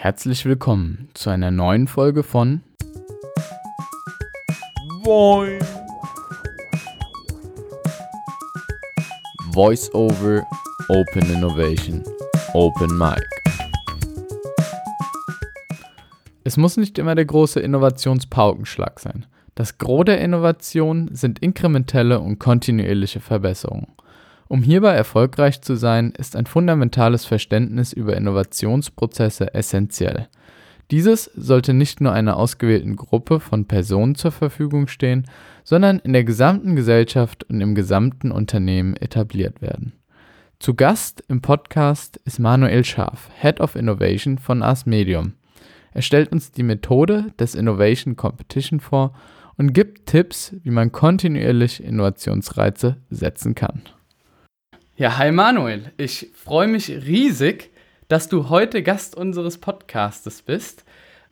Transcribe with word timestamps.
Herzlich 0.00 0.44
willkommen 0.44 1.08
zu 1.14 1.28
einer 1.28 1.50
neuen 1.50 1.88
Folge 1.88 2.22
von 2.22 2.60
Boing. 5.02 5.58
Voice 9.52 9.92
Over 9.94 10.46
Open 10.88 11.28
Innovation 11.34 12.04
Open 12.54 12.96
Mic. 12.96 13.26
Es 16.44 16.56
muss 16.56 16.76
nicht 16.76 16.96
immer 16.98 17.16
der 17.16 17.24
große 17.24 17.58
Innovationspaukenschlag 17.58 19.00
sein. 19.00 19.26
Das 19.56 19.78
Gros 19.78 20.04
der 20.04 20.20
Innovation 20.20 21.12
sind 21.12 21.40
inkrementelle 21.40 22.20
und 22.20 22.38
kontinuierliche 22.38 23.18
Verbesserungen. 23.18 23.88
Um 24.48 24.62
hierbei 24.62 24.94
erfolgreich 24.94 25.60
zu 25.60 25.76
sein, 25.76 26.12
ist 26.16 26.34
ein 26.34 26.46
fundamentales 26.46 27.26
Verständnis 27.26 27.92
über 27.92 28.16
Innovationsprozesse 28.16 29.54
essentiell. 29.54 30.28
Dieses 30.90 31.24
sollte 31.36 31.74
nicht 31.74 32.00
nur 32.00 32.12
einer 32.12 32.38
ausgewählten 32.38 32.96
Gruppe 32.96 33.40
von 33.40 33.66
Personen 33.66 34.14
zur 34.14 34.32
Verfügung 34.32 34.88
stehen, 34.88 35.26
sondern 35.62 35.98
in 35.98 36.14
der 36.14 36.24
gesamten 36.24 36.76
Gesellschaft 36.76 37.44
und 37.44 37.60
im 37.60 37.74
gesamten 37.74 38.32
Unternehmen 38.32 38.96
etabliert 38.96 39.60
werden. 39.60 39.92
Zu 40.58 40.74
Gast 40.74 41.22
im 41.28 41.42
Podcast 41.42 42.18
ist 42.24 42.38
Manuel 42.38 42.84
Scharf, 42.86 43.28
Head 43.38 43.60
of 43.60 43.76
Innovation 43.76 44.38
von 44.38 44.62
Ars 44.62 44.86
Medium. 44.86 45.34
Er 45.92 46.00
stellt 46.00 46.32
uns 46.32 46.52
die 46.52 46.62
Methode 46.62 47.32
des 47.38 47.54
Innovation 47.54 48.16
Competition 48.16 48.80
vor 48.80 49.12
und 49.58 49.74
gibt 49.74 50.06
Tipps, 50.06 50.56
wie 50.62 50.70
man 50.70 50.90
kontinuierlich 50.90 51.84
Innovationsreize 51.84 52.96
setzen 53.10 53.54
kann. 53.54 53.82
Ja, 55.00 55.16
hi 55.16 55.30
Manuel. 55.30 55.92
Ich 55.96 56.32
freue 56.34 56.66
mich 56.66 56.88
riesig, 56.88 57.70
dass 58.08 58.28
du 58.28 58.48
heute 58.48 58.82
Gast 58.82 59.14
unseres 59.14 59.58
Podcastes 59.58 60.42
bist 60.42 60.84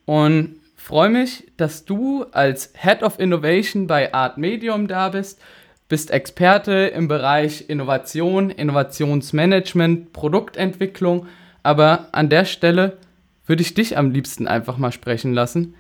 und 0.05 0.61
freue 0.77 1.09
mich, 1.09 1.51
dass 1.57 1.85
du 1.85 2.27
als 2.31 2.73
Head 2.81 3.03
of 3.03 3.19
Innovation 3.19 3.89
bei 3.89 4.15
Art 4.15 4.39
Medium 4.39 4.87
da 4.87 5.09
bist. 5.09 5.41
Bist 5.89 6.13
Experte 6.13 6.93
im 6.95 7.09
Bereich 7.09 7.69
Innovation, 7.69 8.51
Innovationsmanagement, 8.51 10.13
Produktentwicklung. 10.13 11.27
Aber 11.65 12.11
an 12.13 12.29
der 12.29 12.45
Stelle 12.45 12.99
würde 13.47 13.63
ich 13.63 13.75
dich 13.75 13.99
am 13.99 14.13
liebsten 14.13 14.47
einfach 14.47 14.79
mal 14.79 14.93
sprechen 14.93 15.35
lassen. 15.35 15.75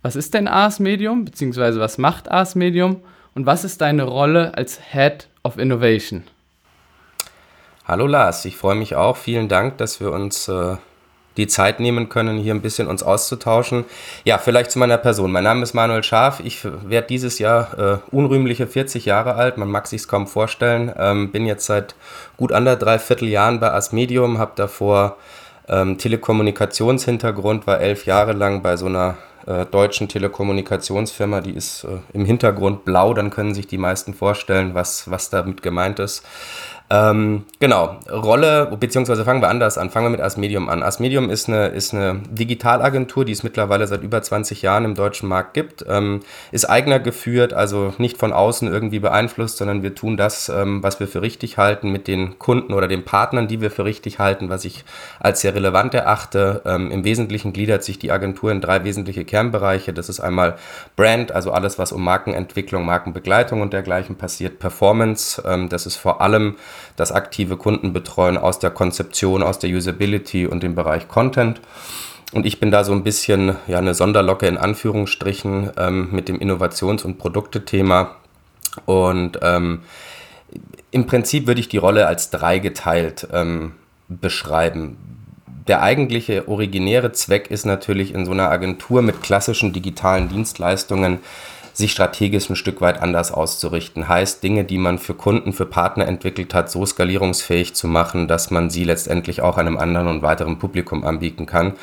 Was 0.00 0.16
ist 0.16 0.32
denn 0.32 0.48
Ars 0.48 0.80
Medium, 0.80 1.26
beziehungsweise 1.26 1.80
was 1.80 1.98
macht 1.98 2.30
Ars 2.30 2.54
Medium 2.54 3.02
und 3.34 3.44
was 3.44 3.62
ist 3.62 3.82
deine 3.82 4.04
Rolle 4.04 4.56
als 4.56 4.80
Head 4.90 5.28
of 5.44 5.58
Innovation? 5.58 6.24
Hallo 7.88 8.08
Lars, 8.08 8.44
ich 8.44 8.56
freue 8.56 8.74
mich 8.74 8.96
auch. 8.96 9.16
Vielen 9.16 9.46
Dank, 9.46 9.78
dass 9.78 10.00
wir 10.00 10.10
uns 10.10 10.48
äh, 10.48 10.74
die 11.36 11.46
Zeit 11.46 11.78
nehmen 11.78 12.08
können, 12.08 12.36
hier 12.36 12.52
ein 12.52 12.60
bisschen 12.60 12.88
uns 12.88 13.04
auszutauschen. 13.04 13.84
Ja, 14.24 14.38
vielleicht 14.38 14.72
zu 14.72 14.80
meiner 14.80 14.98
Person. 14.98 15.30
Mein 15.30 15.44
Name 15.44 15.62
ist 15.62 15.72
Manuel 15.72 16.02
Scharf. 16.02 16.40
Ich 16.40 16.64
werde 16.64 17.06
dieses 17.06 17.38
Jahr 17.38 17.78
äh, 17.78 17.98
unrühmliche 18.10 18.66
40 18.66 19.04
Jahre 19.04 19.36
alt. 19.36 19.56
Man 19.56 19.70
mag 19.70 19.86
sich 19.86 20.08
kaum 20.08 20.26
vorstellen. 20.26 20.92
Ähm, 20.98 21.30
bin 21.30 21.46
jetzt 21.46 21.66
seit 21.66 21.94
gut 22.36 22.50
anderthalb 22.50 23.22
Jahren 23.22 23.60
bei 23.60 23.70
Asmedium, 23.70 24.38
habe 24.38 24.52
davor 24.56 25.16
ähm, 25.68 25.96
Telekommunikationshintergrund, 25.96 27.68
war 27.68 27.80
elf 27.80 28.04
Jahre 28.04 28.32
lang 28.32 28.62
bei 28.62 28.76
so 28.76 28.86
einer 28.86 29.16
äh, 29.46 29.64
deutschen 29.64 30.08
Telekommunikationsfirma, 30.08 31.40
die 31.40 31.52
ist 31.52 31.84
äh, 31.84 31.98
im 32.12 32.24
Hintergrund 32.24 32.84
blau, 32.84 33.14
dann 33.14 33.30
können 33.30 33.54
sich 33.54 33.68
die 33.68 33.78
meisten 33.78 34.12
vorstellen, 34.12 34.74
was, 34.74 35.08
was 35.08 35.30
damit 35.30 35.62
gemeint 35.62 36.00
ist. 36.00 36.24
Ähm, 36.88 37.44
genau, 37.58 37.96
Rolle, 38.08 38.76
beziehungsweise 38.78 39.24
fangen 39.24 39.42
wir 39.42 39.48
anders 39.48 39.76
an, 39.76 39.90
fangen 39.90 40.06
wir 40.06 40.10
mit 40.10 40.20
As 40.20 40.36
Medium 40.36 40.68
an. 40.68 40.84
As 40.84 41.00
Medium 41.00 41.30
ist 41.30 41.48
eine, 41.48 41.66
ist 41.66 41.92
eine 41.92 42.20
Digitalagentur, 42.30 43.24
die 43.24 43.32
es 43.32 43.42
mittlerweile 43.42 43.88
seit 43.88 44.02
über 44.02 44.22
20 44.22 44.62
Jahren 44.62 44.84
im 44.84 44.94
deutschen 44.94 45.28
Markt 45.28 45.54
gibt, 45.54 45.84
ähm, 45.88 46.20
ist 46.52 46.70
eigener 46.70 47.00
geführt, 47.00 47.52
also 47.52 47.92
nicht 47.98 48.18
von 48.18 48.32
außen 48.32 48.72
irgendwie 48.72 49.00
beeinflusst, 49.00 49.56
sondern 49.56 49.82
wir 49.82 49.96
tun 49.96 50.16
das, 50.16 50.48
ähm, 50.48 50.80
was 50.82 51.00
wir 51.00 51.08
für 51.08 51.22
richtig 51.22 51.58
halten, 51.58 51.90
mit 51.90 52.06
den 52.06 52.38
Kunden 52.38 52.72
oder 52.72 52.86
den 52.86 53.04
Partnern, 53.04 53.48
die 53.48 53.60
wir 53.60 53.72
für 53.72 53.84
richtig 53.84 54.20
halten, 54.20 54.48
was 54.48 54.64
ich 54.64 54.84
als 55.18 55.40
sehr 55.40 55.56
relevant 55.56 55.92
erachte. 55.92 56.62
Ähm, 56.64 56.92
Im 56.92 57.02
Wesentlichen 57.02 57.52
gliedert 57.52 57.82
sich 57.82 57.98
die 57.98 58.12
Agentur 58.12 58.52
in 58.52 58.60
drei 58.60 58.84
wesentliche 58.84 59.24
Kernbereiche. 59.24 59.92
Das 59.92 60.08
ist 60.08 60.20
einmal 60.20 60.56
Brand, 60.94 61.32
also 61.32 61.50
alles, 61.50 61.80
was 61.80 61.90
um 61.90 62.04
Markenentwicklung, 62.04 62.84
Markenbegleitung 62.84 63.60
und 63.60 63.72
dergleichen 63.72 64.14
passiert, 64.14 64.60
Performance, 64.60 65.42
ähm, 65.44 65.68
das 65.68 65.86
ist 65.86 65.96
vor 65.96 66.20
allem 66.20 66.54
das 66.96 67.12
aktive 67.12 67.56
Kundenbetreuen 67.56 68.36
aus 68.38 68.58
der 68.58 68.70
Konzeption, 68.70 69.42
aus 69.42 69.58
der 69.58 69.70
Usability 69.70 70.46
und 70.46 70.62
dem 70.62 70.74
Bereich 70.74 71.08
Content. 71.08 71.60
Und 72.32 72.44
ich 72.44 72.58
bin 72.58 72.70
da 72.70 72.84
so 72.84 72.92
ein 72.92 73.04
bisschen 73.04 73.56
ja, 73.66 73.78
eine 73.78 73.94
Sonderlocke 73.94 74.46
in 74.46 74.56
Anführungsstrichen 74.56 75.70
ähm, 75.76 76.08
mit 76.10 76.28
dem 76.28 76.38
Innovations- 76.38 77.04
und 77.04 77.18
Produktethema. 77.18 78.16
Und 78.84 79.38
ähm, 79.42 79.82
im 80.90 81.06
Prinzip 81.06 81.46
würde 81.46 81.60
ich 81.60 81.68
die 81.68 81.78
Rolle 81.78 82.06
als 82.06 82.30
dreigeteilt 82.30 83.28
ähm, 83.32 83.72
beschreiben. 84.08 84.96
Der 85.68 85.82
eigentliche 85.82 86.46
originäre 86.48 87.12
Zweck 87.12 87.50
ist 87.50 87.66
natürlich 87.66 88.14
in 88.14 88.24
so 88.24 88.30
einer 88.30 88.50
Agentur 88.50 89.02
mit 89.02 89.22
klassischen 89.22 89.72
digitalen 89.72 90.28
Dienstleistungen 90.28 91.18
sich 91.76 91.92
strategisch 91.92 92.48
ein 92.48 92.56
Stück 92.56 92.80
weit 92.80 93.02
anders 93.02 93.30
auszurichten. 93.30 94.08
Heißt, 94.08 94.42
Dinge, 94.42 94.64
die 94.64 94.78
man 94.78 94.98
für 94.98 95.12
Kunden, 95.12 95.52
für 95.52 95.66
Partner 95.66 96.08
entwickelt 96.08 96.54
hat, 96.54 96.70
so 96.70 96.86
skalierungsfähig 96.86 97.74
zu 97.74 97.86
machen, 97.86 98.28
dass 98.28 98.50
man 98.50 98.70
sie 98.70 98.84
letztendlich 98.84 99.42
auch 99.42 99.58
einem 99.58 99.76
anderen 99.76 100.08
und 100.08 100.22
weiteren 100.22 100.58
Publikum 100.58 101.04
anbieten 101.04 101.44
kann. 101.44 101.74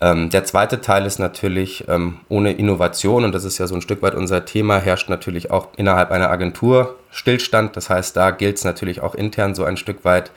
Ähm, 0.00 0.30
der 0.30 0.44
zweite 0.44 0.80
Teil 0.80 1.04
ist 1.04 1.18
natürlich, 1.18 1.84
ähm, 1.86 2.16
ohne 2.30 2.52
Innovation, 2.52 3.24
und 3.24 3.34
das 3.34 3.44
ist 3.44 3.58
ja 3.58 3.66
so 3.66 3.74
ein 3.74 3.82
Stück 3.82 4.00
weit 4.00 4.14
unser 4.14 4.46
Thema, 4.46 4.78
herrscht 4.78 5.10
natürlich 5.10 5.50
auch 5.50 5.68
innerhalb 5.76 6.12
einer 6.12 6.30
Agentur 6.30 6.96
Stillstand. 7.10 7.76
Das 7.76 7.90
heißt, 7.90 8.16
da 8.16 8.30
gilt 8.30 8.56
es 8.56 8.64
natürlich 8.64 9.02
auch 9.02 9.14
intern 9.14 9.54
so 9.54 9.64
ein 9.64 9.76
Stück 9.76 10.02
weit, 10.06 10.30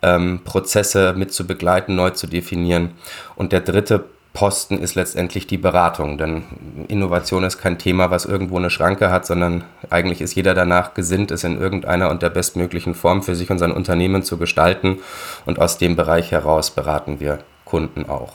ähm, 0.00 0.40
Prozesse 0.44 1.12
mit 1.14 1.34
zu 1.34 1.46
begleiten, 1.46 1.96
neu 1.96 2.10
zu 2.10 2.26
definieren. 2.26 2.92
Und 3.36 3.52
der 3.52 3.60
dritte 3.60 4.04
Posten 4.38 4.78
ist 4.78 4.94
letztendlich 4.94 5.48
die 5.48 5.58
Beratung. 5.58 6.16
Denn 6.16 6.44
Innovation 6.86 7.42
ist 7.42 7.58
kein 7.58 7.76
Thema, 7.76 8.12
was 8.12 8.24
irgendwo 8.24 8.56
eine 8.56 8.70
Schranke 8.70 9.10
hat, 9.10 9.26
sondern 9.26 9.64
eigentlich 9.90 10.20
ist 10.20 10.36
jeder 10.36 10.54
danach 10.54 10.94
gesinnt, 10.94 11.32
es 11.32 11.42
in 11.42 11.60
irgendeiner 11.60 12.08
und 12.08 12.22
der 12.22 12.30
bestmöglichen 12.30 12.94
Form 12.94 13.24
für 13.24 13.34
sich 13.34 13.50
und 13.50 13.58
sein 13.58 13.72
Unternehmen 13.72 14.22
zu 14.22 14.38
gestalten. 14.38 14.98
Und 15.44 15.58
aus 15.58 15.76
dem 15.76 15.96
Bereich 15.96 16.30
heraus 16.30 16.70
beraten 16.70 17.18
wir 17.18 17.40
Kunden 17.64 18.08
auch. 18.08 18.34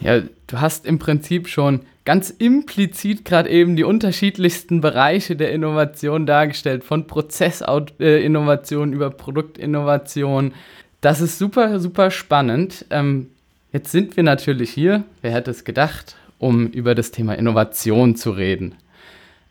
Ja, 0.00 0.20
du 0.20 0.60
hast 0.60 0.84
im 0.84 0.98
Prinzip 0.98 1.48
schon 1.48 1.80
ganz 2.04 2.28
implizit 2.28 3.24
gerade 3.24 3.48
eben 3.48 3.74
die 3.74 3.84
unterschiedlichsten 3.84 4.82
Bereiche 4.82 5.34
der 5.34 5.50
Innovation 5.52 6.26
dargestellt, 6.26 6.84
von 6.84 7.06
Prozessinnovation 7.06 8.92
über 8.92 9.08
Produktinnovation. 9.08 10.52
Das 11.00 11.22
ist 11.22 11.38
super, 11.38 11.80
super 11.80 12.10
spannend. 12.10 12.84
Ähm, 12.90 13.28
Jetzt 13.72 13.90
sind 13.90 14.16
wir 14.16 14.22
natürlich 14.22 14.70
hier, 14.70 15.04
wer 15.22 15.32
hätte 15.32 15.50
es 15.50 15.64
gedacht, 15.64 16.16
um 16.38 16.66
über 16.66 16.94
das 16.94 17.10
Thema 17.10 17.38
Innovation 17.38 18.16
zu 18.16 18.32
reden. 18.32 18.74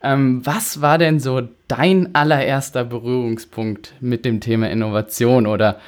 Ähm, 0.03 0.45
was 0.45 0.81
war 0.81 0.99
denn 0.99 1.19
so 1.19 1.41
dein 1.67 2.13
allererster 2.13 2.83
Berührungspunkt 2.83 3.93
mit 3.99 4.25
dem 4.25 4.39
Thema 4.39 4.69
Innovation 4.69 5.47
oder 5.47 5.79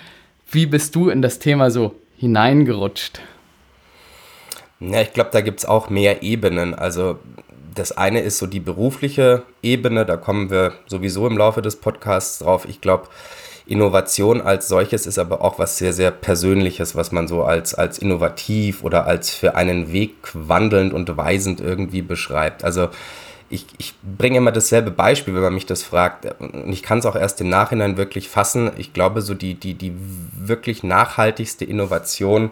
wie 0.49 0.65
bist 0.65 0.95
du 0.95 1.09
in 1.09 1.21
das 1.21 1.39
Thema 1.39 1.69
so 1.69 1.95
hineingerutscht? 2.17 3.21
Ja, 4.79 5.01
ich 5.01 5.13
glaube, 5.13 5.29
da 5.31 5.41
gibt 5.41 5.59
es 5.59 5.65
auch 5.65 5.89
mehr 5.89 6.23
Ebenen. 6.23 6.73
Also 6.73 7.19
das 7.75 7.91
eine 7.91 8.21
ist 8.21 8.39
so 8.39 8.47
die 8.47 8.59
berufliche 8.59 9.43
Ebene, 9.61 10.05
da 10.05 10.17
kommen 10.17 10.49
wir 10.49 10.73
sowieso 10.87 11.27
im 11.27 11.37
Laufe 11.37 11.61
des 11.61 11.75
Podcasts 11.75 12.39
drauf. 12.39 12.65
Ich 12.67 12.81
glaube, 12.81 13.07
Innovation 13.65 14.41
als 14.41 14.67
solches 14.67 15.05
ist 15.05 15.17
aber 15.17 15.41
auch 15.41 15.57
was 15.57 15.77
sehr, 15.77 15.93
sehr 15.93 16.11
Persönliches, 16.11 16.95
was 16.95 17.11
man 17.11 17.27
so 17.27 17.43
als, 17.43 17.73
als 17.73 17.97
innovativ 17.97 18.83
oder 18.83 19.05
als 19.05 19.29
für 19.29 19.55
einen 19.55 19.91
Weg 19.93 20.15
wandelnd 20.33 20.93
und 20.93 21.15
weisend 21.15 21.61
irgendwie 21.61 22.01
beschreibt. 22.01 22.63
Also 22.63 22.89
ich, 23.49 23.65
ich 23.77 23.93
bringe 24.01 24.37
immer 24.37 24.51
dasselbe 24.51 24.91
Beispiel, 24.91 25.33
wenn 25.35 25.43
man 25.43 25.53
mich 25.53 25.65
das 25.65 25.83
fragt. 25.83 26.25
Und 26.41 26.73
ich 26.73 26.83
kann 26.83 26.99
es 26.99 27.05
auch 27.05 27.15
erst 27.15 27.39
im 27.39 27.49
Nachhinein 27.49 27.97
wirklich 27.97 28.27
fassen. 28.27 28.71
Ich 28.77 28.93
glaube, 28.93 29.21
so 29.21 29.33
die, 29.33 29.53
die, 29.53 29.75
die 29.75 29.93
wirklich 29.95 30.83
nachhaltigste 30.83 31.63
Innovation 31.63 32.51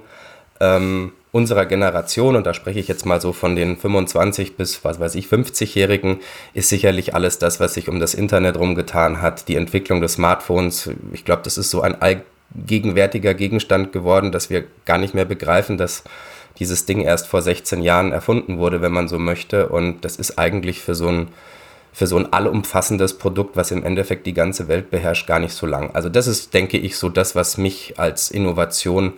ähm, 0.60 1.12
unserer 1.32 1.66
Generation, 1.66 2.36
und 2.36 2.46
da 2.46 2.54
spreche 2.54 2.80
ich 2.80 2.88
jetzt 2.88 3.06
mal 3.06 3.22
so 3.22 3.32
von 3.32 3.56
den 3.56 3.78
25 3.78 4.58
bis, 4.58 4.84
was 4.84 5.00
weiß 5.00 5.16
ich, 5.16 5.28
50-Jährigen, 5.28 6.20
ist 6.54 6.70
sicherlich 6.70 7.16
alles 7.16 7.40
das, 7.40 7.60
was 7.60 7.74
sich 7.74 7.88
um 7.88 8.00
das 8.00 8.14
Internet 8.14 8.58
rumgetan 8.58 9.22
hat, 9.22 9.48
die 9.48 9.56
Entwicklung 9.56 10.02
des 10.02 10.14
Smartphones. 10.14 10.90
Ich 11.14 11.24
glaube, 11.24 11.44
das 11.44 11.58
ist 11.58 11.70
so 11.70 11.82
ein 11.82 11.96
allgegenwärtiger 12.02 13.34
Gegenstand 13.34 13.94
geworden, 13.94 14.32
dass 14.32 14.50
wir 14.50 14.66
gar 14.86 14.98
nicht 14.98 15.14
mehr 15.14 15.26
begreifen, 15.26 15.78
dass 15.78 16.04
dieses 16.60 16.86
Ding 16.86 17.00
erst 17.00 17.28
vor 17.28 17.42
16 17.42 17.82
Jahren 17.82 18.12
erfunden 18.12 18.58
wurde, 18.58 18.82
wenn 18.82 18.92
man 18.92 19.08
so 19.08 19.18
möchte. 19.18 19.70
Und 19.70 20.04
das 20.04 20.18
ist 20.18 20.38
eigentlich 20.38 20.82
für 20.82 20.96
so 20.96 21.08
ein, 21.08 21.30
für 21.94 22.08
so 22.08 22.18
ein 22.18 22.34
allumfassendes 22.34 23.18
Produkt, 23.18 23.56
was 23.56 23.72
im 23.72 23.86
Endeffekt 23.86 24.26
die 24.26 24.34
ganze 24.34 24.68
Welt 24.68 24.92
beherrscht, 24.92 25.28
gar 25.28 25.40
nicht 25.40 25.54
so 25.54 25.66
lang. 25.66 25.92
Also 25.94 26.10
das 26.10 26.28
ist, 26.28 26.54
denke 26.54 26.78
ich, 26.78 26.98
so 26.98 27.08
das, 27.08 27.36
was 27.36 27.58
mich 27.58 27.94
als 27.98 28.32
Innovation 28.32 29.14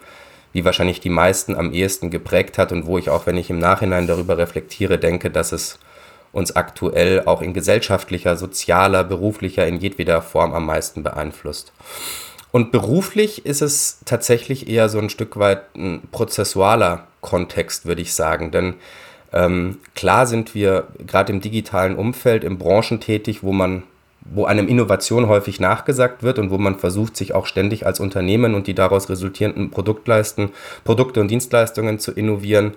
wie 0.54 0.64
wahrscheinlich 0.64 1.02
die 1.02 1.10
meisten 1.10 1.56
am 1.56 1.74
ehesten 1.74 2.10
geprägt 2.10 2.58
hat 2.58 2.72
und 2.72 2.86
wo 2.86 2.98
ich 2.98 3.10
auch, 3.10 3.26
wenn 3.26 3.38
ich 3.38 3.50
im 3.50 3.60
Nachhinein 3.60 4.08
darüber 4.08 4.38
reflektiere, 4.38 4.98
denke, 4.98 5.30
dass 5.30 5.52
es 5.52 5.80
uns 6.32 6.56
aktuell 6.56 7.24
auch 7.26 7.42
in 7.42 7.54
gesellschaftlicher, 7.54 8.38
sozialer, 8.38 9.04
beruflicher, 9.04 9.68
in 9.68 9.80
jedweder 9.80 10.22
Form 10.22 10.54
am 10.54 10.66
meisten 10.66 11.04
beeinflusst. 11.04 11.74
Und 12.52 12.72
beruflich 12.72 13.46
ist 13.46 13.62
es 13.62 14.00
tatsächlich 14.06 14.70
eher 14.70 14.90
so 14.90 15.00
ein 15.00 15.10
Stück 15.10 15.38
weit 15.38 15.76
ein 15.76 16.02
prozessualer 16.12 17.08
Kontext, 17.22 17.86
würde 17.86 18.04
ich 18.04 18.14
sagen. 18.14 18.52
Denn 18.52 18.76
ähm, 19.32 19.80
klar 19.96 20.28
sind 20.28 20.54
wir 20.54 20.88
gerade 21.08 21.34
im 21.34 21.42
digitalen 21.42 21.96
Umfeld, 21.96 22.44
in 22.44 22.60
Branchen 22.60 23.00
tätig, 23.00 23.42
wo 23.42 23.52
man 23.54 23.84
wo 24.26 24.46
einem 24.46 24.68
Innovation 24.68 25.28
häufig 25.28 25.60
nachgesagt 25.60 26.24
wird 26.24 26.40
und 26.40 26.50
wo 26.50 26.58
man 26.58 26.80
versucht, 26.80 27.18
sich 27.18 27.34
auch 27.34 27.46
ständig 27.46 27.86
als 27.86 28.00
Unternehmen 28.00 28.56
und 28.56 28.68
die 28.68 28.74
daraus 28.74 29.10
resultierenden 29.10 29.70
Produktleisten, 29.70 30.50
Produkte 30.84 31.22
und 31.22 31.30
Dienstleistungen 31.30 32.00
zu 32.00 32.12
innovieren. 32.12 32.74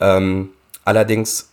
Ähm, 0.00 0.50
allerdings 0.84 1.50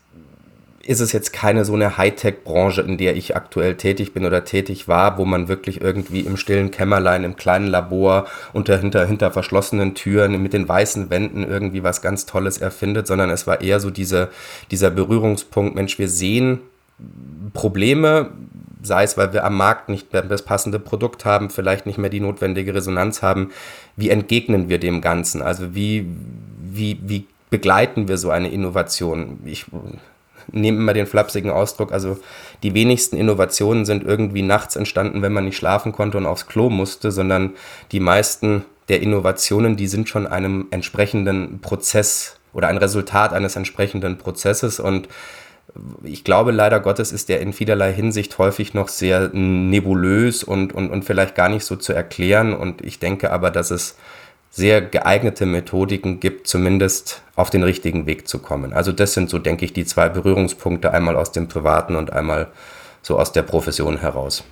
ist 0.84 1.00
es 1.00 1.12
jetzt 1.12 1.32
keine 1.32 1.66
so 1.66 1.74
eine 1.74 1.98
Hightech-Branche, 1.98 2.82
in 2.82 2.98
der 2.98 3.16
ich 3.16 3.36
aktuell 3.36 3.76
tätig 3.76 4.14
bin 4.14 4.26
oder 4.26 4.46
tätig 4.46 4.88
war, 4.88 5.18
wo 5.18 5.26
man 5.26 5.48
wirklich 5.48 5.82
irgendwie 5.82 6.22
im 6.22 6.38
stillen 6.38 6.72
Kämmerlein, 6.72 7.24
im 7.24 7.36
kleinen 7.36 7.68
Labor, 7.68 8.26
unter, 8.54 8.78
hinter, 8.78 9.06
hinter 9.06 9.32
verschlossenen 9.32 9.94
Türen, 9.96 10.42
mit 10.42 10.54
den 10.54 10.68
weißen 10.68 11.10
Wänden 11.10 11.44
irgendwie 11.48 11.84
was 11.84 12.02
ganz 12.02 12.26
Tolles 12.26 12.58
erfindet, 12.58 13.08
sondern 13.08 13.30
es 13.30 13.46
war 13.48 13.62
eher 13.62 13.80
so 13.80 13.92
diese, 13.92 14.30
dieser 14.72 14.90
Berührungspunkt, 14.90 15.76
Mensch, 15.76 16.00
wir 16.00 16.10
sehen 16.10 16.60
Probleme, 17.54 18.32
sei 18.84 19.04
es, 19.04 19.18
weil 19.18 19.34
wir 19.34 19.44
am 19.44 19.58
Markt 19.58 19.90
nicht 19.90 20.08
das 20.12 20.44
passende 20.44 20.80
Produkt 20.80 21.26
haben, 21.26 21.50
vielleicht 21.50 21.86
nicht 21.86 21.98
mehr 21.98 22.10
die 22.10 22.20
notwendige 22.20 22.74
Resonanz 22.74 23.22
haben, 23.22 23.52
wie 23.96 24.10
entgegnen 24.10 24.70
wir 24.70 24.80
dem 24.80 25.02
Ganzen? 25.02 25.42
Also 25.42 25.76
wie, 25.76 26.08
wie, 26.60 27.00
wie 27.04 27.26
begleiten 27.50 28.08
wir 28.08 28.18
so 28.18 28.32
eine 28.32 28.50
Innovation? 28.50 29.40
Ich 29.46 29.66
nehme 30.52 30.78
immer 30.78 30.94
den 30.94 31.08
flapsigen 31.08 31.52
Ausdruck, 31.52 31.92
also 31.92 32.20
die 32.64 32.74
wenigsten 32.74 33.18
Innovationen 33.18 33.86
sind 33.86 34.04
irgendwie 34.04 34.42
nachts 34.42 34.76
entstanden, 34.76 35.22
wenn 35.22 35.34
man 35.34 35.46
nicht 35.46 35.58
schlafen 35.58 35.92
konnte 35.92 36.18
und 36.18 36.26
aufs 36.26 36.48
Klo 36.48 36.70
musste, 36.70 37.12
sondern 37.12 37.52
die 37.92 38.00
meisten 38.00 38.66
der 38.90 39.02
Innovationen, 39.02 39.78
die 39.78 39.88
sind 39.88 40.10
schon 40.10 40.28
einem 40.28 40.68
entsprechenden 40.72 41.62
Prozess 41.62 42.38
oder 42.54 42.68
ein 42.68 42.78
Resultat 42.78 43.32
eines 43.32 43.56
entsprechenden 43.56 44.18
Prozesses 44.18 44.80
und 44.80 45.08
ich 46.04 46.24
glaube, 46.24 46.52
leider 46.52 46.80
Gottes 46.80 47.12
ist 47.12 47.30
der 47.30 47.42
in 47.42 47.54
vielerlei 47.54 47.94
Hinsicht 47.94 48.38
häufig 48.38 48.74
noch 48.74 48.88
sehr 48.88 49.30
nebulös 49.34 50.44
und, 50.44 50.74
und, 50.74 50.90
und 50.90 51.06
vielleicht 51.06 51.36
gar 51.36 51.50
nicht 51.50 51.66
so 51.66 51.76
zu 51.76 51.94
erklären. 51.94 52.54
Und 52.54 52.82
ich 52.82 53.00
denke 53.00 53.32
aber, 53.32 53.52
dass 53.52 53.72
es 53.72 53.98
sehr 54.50 54.82
geeignete 54.82 55.46
Methodiken 55.46 56.20
gibt, 56.20 56.48
zumindest 56.48 57.24
auf 57.36 57.50
den 57.50 57.64
richtigen 57.64 58.06
Weg 58.06 58.28
zu 58.28 58.40
kommen. 58.40 58.74
Also 58.74 58.92
das 58.92 59.14
sind 59.14 59.30
so, 59.30 59.40
denke 59.40 59.64
ich, 59.64 59.72
die 59.72 59.86
zwei 59.86 60.10
Berührungspunkte, 60.10 60.92
einmal 60.92 61.16
aus 61.16 61.32
dem 61.32 61.48
Privaten 61.48 61.96
und 61.96 62.12
einmal 62.12 62.48
so 63.02 63.18
aus 63.18 63.32
der 63.32 63.44
Profession 63.44 63.98
heraus. 63.98 64.44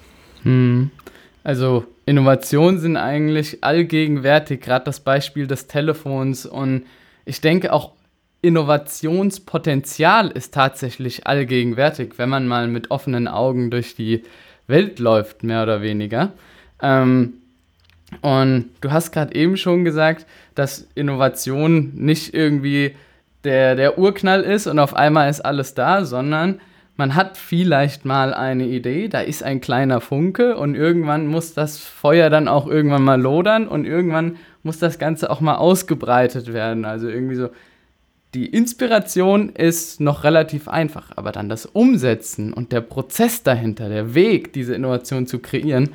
Hm. 0.44 0.89
Also 1.44 1.86
Innovationen 2.06 2.80
sind 2.80 2.98
eigentlich 2.98 3.63
allgegenwärtig, 3.63 4.62
gerade 4.62 4.86
das 4.86 5.00
Beispiel 5.01 5.48
des 5.48 5.68
Telefons 5.68 6.45
und 6.45 6.83
ich 7.25 7.42
denke 7.42 7.74
auch 7.74 7.92
Innovationspotenzial 8.41 10.30
ist 10.30 10.53
tatsächlich 10.53 11.27
allgegenwärtig, 11.27 12.13
wenn 12.18 12.30
man 12.30 12.47
mal 12.47 12.68
mit 12.68 12.89
offenen 12.91 13.27
Augen 13.27 13.69
durch 13.69 13.95
die 13.95 14.24
Welt 14.68 15.00
läuft, 15.00 15.44
mehr 15.44 15.63
oder 15.63 15.81
weniger. 15.81 16.31
Ähm, 16.81 17.33
und 18.21 18.69
du 18.81 18.91
hast 18.91 19.12
gerade 19.12 19.36
eben 19.36 19.57
schon 19.57 19.83
gesagt, 19.86 20.25
dass 20.56 20.88
Innovation 20.95 21.91
nicht 21.95 22.33
irgendwie 22.33 22.95
der, 23.44 23.75
der 23.75 23.97
Urknall 23.97 24.41
ist 24.41 24.68
und 24.68 24.80
auf 24.80 24.95
einmal 24.95 25.30
ist 25.30 25.41
alles 25.41 25.74
da, 25.74 26.06
sondern 26.06 26.59
man 26.97 27.15
hat 27.15 27.38
vielleicht 27.38 28.03
mal 28.03 28.33
eine 28.33 28.65
Idee, 28.65 29.07
da 29.07 29.21
ist 29.21 29.41
ein 29.41 29.62
kleiner 29.62 30.01
Funke 30.01 30.57
und 30.57 30.75
irgendwann 30.75 31.27
muss 31.27 31.53
das 31.53 31.77
Feuer 31.77 32.30
dann 32.30 32.50
auch 32.50 32.68
irgendwann 32.68 33.03
mal 33.03 33.21
lodern 33.21 33.69
und 33.69 33.86
irgendwann 33.86 34.36
muss 34.63 34.80
das 34.80 35.00
Ganze 35.00 35.30
auch 35.30 35.39
mal 35.39 35.56
ausgebreitet 35.56 36.51
werden. 36.51 36.83
Also 36.83 37.07
irgendwie 37.07 37.36
so, 37.36 37.50
die 38.34 38.46
Inspiration 38.46 39.50
ist 39.50 40.00
noch 40.00 40.24
relativ 40.24 40.68
einfach, 40.68 41.12
aber 41.16 41.31
dann 41.31 41.50
das 41.50 41.66
Umsetzen 41.66 42.54
und 42.54 42.72
der 42.72 42.81
Prozess 42.81 43.42
dahinter, 43.42 43.90
der 43.90 44.14
Weg, 44.14 44.54
diese 44.54 44.76
Innovation 44.76 45.26
zu 45.26 45.40
kreieren, 45.40 45.90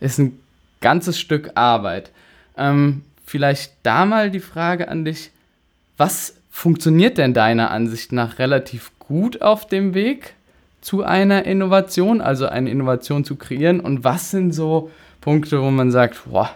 ist 0.00 0.18
ein 0.18 0.38
ganzes 0.80 1.18
Stück 1.18 1.52
Arbeit. 1.54 2.10
Ähm, 2.56 3.02
vielleicht 3.24 3.72
da 3.82 4.04
mal 4.04 4.30
die 4.30 4.40
Frage 4.40 4.88
an 4.88 5.04
dich, 5.04 5.30
was 5.96 6.34
funktioniert 6.50 7.18
denn 7.18 7.34
deiner 7.34 7.70
Ansicht 7.70 8.12
nach 8.12 8.38
relativ 8.38 8.90
gut 8.98 9.40
auf 9.40 9.66
dem 9.66 9.94
Weg 9.94 10.34
zu 10.80 11.02
einer 11.02 11.44
Innovation, 11.44 12.20
also 12.20 12.46
eine 12.46 12.70
Innovation 12.70 13.24
zu 13.24 13.36
kreieren 13.36 13.80
und 13.80 14.04
was 14.04 14.30
sind 14.30 14.52
so 14.52 14.90
Punkte, 15.20 15.62
wo 15.62 15.70
man 15.70 15.90
sagt, 15.90 16.22
boah, 16.30 16.50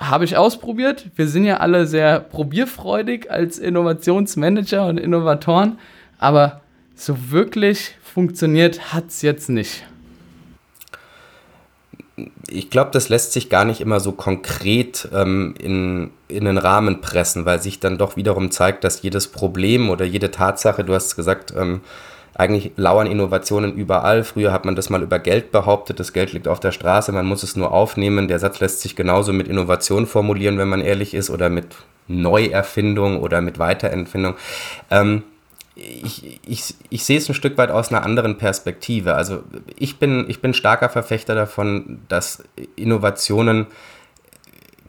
habe 0.00 0.24
ich 0.24 0.36
ausprobiert. 0.36 1.06
Wir 1.16 1.28
sind 1.28 1.44
ja 1.44 1.58
alle 1.58 1.86
sehr 1.86 2.20
probierfreudig 2.20 3.30
als 3.30 3.58
Innovationsmanager 3.58 4.86
und 4.86 4.98
Innovatoren, 4.98 5.78
aber 6.18 6.60
so 6.94 7.30
wirklich 7.30 7.96
funktioniert 8.02 8.92
hat 8.92 9.08
es 9.08 9.22
jetzt 9.22 9.48
nicht. 9.48 9.84
Ich 12.48 12.68
glaube, 12.68 12.90
das 12.92 13.08
lässt 13.08 13.32
sich 13.32 13.48
gar 13.48 13.64
nicht 13.64 13.80
immer 13.80 14.00
so 14.00 14.12
konkret 14.12 15.08
ähm, 15.14 15.54
in, 15.58 16.10
in 16.28 16.44
den 16.44 16.58
Rahmen 16.58 17.00
pressen, 17.00 17.46
weil 17.46 17.62
sich 17.62 17.80
dann 17.80 17.96
doch 17.96 18.16
wiederum 18.16 18.50
zeigt, 18.50 18.84
dass 18.84 19.00
jedes 19.00 19.28
Problem 19.28 19.88
oder 19.88 20.04
jede 20.04 20.30
Tatsache, 20.30 20.84
du 20.84 20.94
hast 20.94 21.16
gesagt, 21.16 21.54
ähm, 21.56 21.80
eigentlich 22.34 22.72
lauern 22.76 23.06
Innovationen 23.06 23.74
überall. 23.74 24.24
Früher 24.24 24.52
hat 24.52 24.64
man 24.64 24.76
das 24.76 24.90
mal 24.90 25.02
über 25.02 25.18
Geld 25.18 25.52
behauptet, 25.52 26.00
das 26.00 26.12
Geld 26.12 26.32
liegt 26.32 26.48
auf 26.48 26.60
der 26.60 26.72
Straße, 26.72 27.12
man 27.12 27.26
muss 27.26 27.42
es 27.42 27.56
nur 27.56 27.72
aufnehmen. 27.72 28.28
Der 28.28 28.38
Satz 28.38 28.60
lässt 28.60 28.80
sich 28.80 28.96
genauso 28.96 29.32
mit 29.32 29.48
Innovation 29.48 30.06
formulieren, 30.06 30.58
wenn 30.58 30.68
man 30.68 30.80
ehrlich 30.80 31.14
ist, 31.14 31.30
oder 31.30 31.48
mit 31.48 31.76
Neuerfindung 32.08 33.20
oder 33.20 33.40
mit 33.40 33.58
Weiterentfindung. 33.58 34.34
Ähm, 34.90 35.22
ich, 35.76 36.40
ich, 36.46 36.74
ich 36.90 37.04
sehe 37.04 37.18
es 37.18 37.28
ein 37.28 37.34
Stück 37.34 37.56
weit 37.56 37.70
aus 37.70 37.90
einer 37.90 38.02
anderen 38.02 38.36
Perspektive. 38.38 39.14
Also 39.14 39.42
ich 39.76 39.98
bin, 39.98 40.26
ich 40.28 40.40
bin 40.40 40.52
starker 40.52 40.88
Verfechter 40.88 41.34
davon, 41.34 42.00
dass 42.08 42.42
Innovationen 42.76 43.66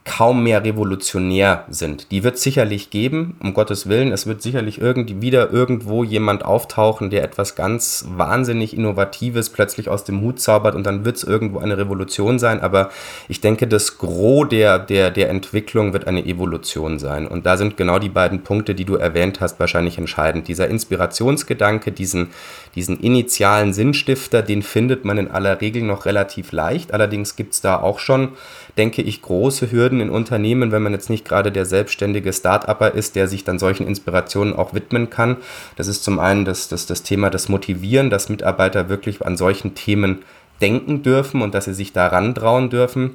kaum 0.04 0.42
mehr 0.42 0.64
revolutionär 0.64 1.64
sind. 1.68 2.10
Die 2.10 2.24
wird 2.24 2.34
es 2.34 2.42
sicherlich 2.42 2.90
geben, 2.90 3.36
um 3.40 3.54
Gottes 3.54 3.88
Willen. 3.88 4.10
Es 4.10 4.26
wird 4.26 4.42
sicherlich 4.42 4.80
irgendwie 4.80 5.22
wieder 5.22 5.52
irgendwo 5.52 6.02
jemand 6.02 6.44
auftauchen, 6.44 7.08
der 7.10 7.22
etwas 7.22 7.54
ganz 7.54 8.04
wahnsinnig 8.08 8.76
Innovatives 8.76 9.50
plötzlich 9.50 9.88
aus 9.88 10.02
dem 10.02 10.20
Hut 10.20 10.40
zaubert 10.40 10.74
und 10.74 10.84
dann 10.84 11.04
wird 11.04 11.16
es 11.16 11.24
irgendwo 11.24 11.60
eine 11.60 11.78
Revolution 11.78 12.40
sein. 12.40 12.60
Aber 12.60 12.90
ich 13.28 13.40
denke, 13.40 13.68
das 13.68 13.98
Gros 13.98 14.48
der, 14.48 14.80
der, 14.80 15.12
der 15.12 15.30
Entwicklung 15.30 15.92
wird 15.92 16.08
eine 16.08 16.26
Evolution 16.26 16.98
sein. 16.98 17.28
Und 17.28 17.46
da 17.46 17.56
sind 17.56 17.76
genau 17.76 18.00
die 18.00 18.08
beiden 18.08 18.42
Punkte, 18.42 18.74
die 18.74 18.84
du 18.84 18.96
erwähnt 18.96 19.40
hast, 19.40 19.60
wahrscheinlich 19.60 19.98
entscheidend. 19.98 20.48
Dieser 20.48 20.66
Inspirationsgedanke, 20.68 21.92
diesen, 21.92 22.30
diesen 22.74 22.98
initialen 22.98 23.72
Sinnstifter, 23.72 24.42
den 24.42 24.62
findet 24.62 25.04
man 25.04 25.18
in 25.18 25.30
aller 25.30 25.60
Regel 25.60 25.82
noch 25.82 26.06
relativ 26.06 26.50
leicht. 26.50 26.92
Allerdings 26.92 27.36
gibt 27.36 27.54
es 27.54 27.60
da 27.60 27.80
auch 27.80 28.00
schon 28.00 28.30
denke 28.76 29.02
ich, 29.02 29.22
große 29.22 29.70
Hürden 29.70 29.91
in 30.00 30.10
Unternehmen, 30.10 30.72
wenn 30.72 30.82
man 30.82 30.92
jetzt 30.92 31.10
nicht 31.10 31.24
gerade 31.24 31.52
der 31.52 31.64
selbstständige 31.64 32.32
Start-Upper 32.32 32.92
ist, 32.92 33.16
der 33.16 33.28
sich 33.28 33.44
dann 33.44 33.58
solchen 33.58 33.86
Inspirationen 33.86 34.54
auch 34.54 34.74
widmen 34.74 35.10
kann. 35.10 35.36
Das 35.76 35.88
ist 35.88 36.04
zum 36.04 36.18
einen 36.18 36.44
das, 36.44 36.68
das, 36.68 36.86
das 36.86 37.02
Thema 37.02 37.30
des 37.30 37.48
Motivieren, 37.48 38.10
dass 38.10 38.28
Mitarbeiter 38.28 38.88
wirklich 38.88 39.24
an 39.24 39.36
solchen 39.36 39.74
Themen 39.74 40.20
denken 40.60 41.02
dürfen 41.02 41.42
und 41.42 41.54
dass 41.54 41.66
sie 41.66 41.74
sich 41.74 41.92
daran 41.92 42.34
trauen 42.34 42.70
dürfen. 42.70 43.12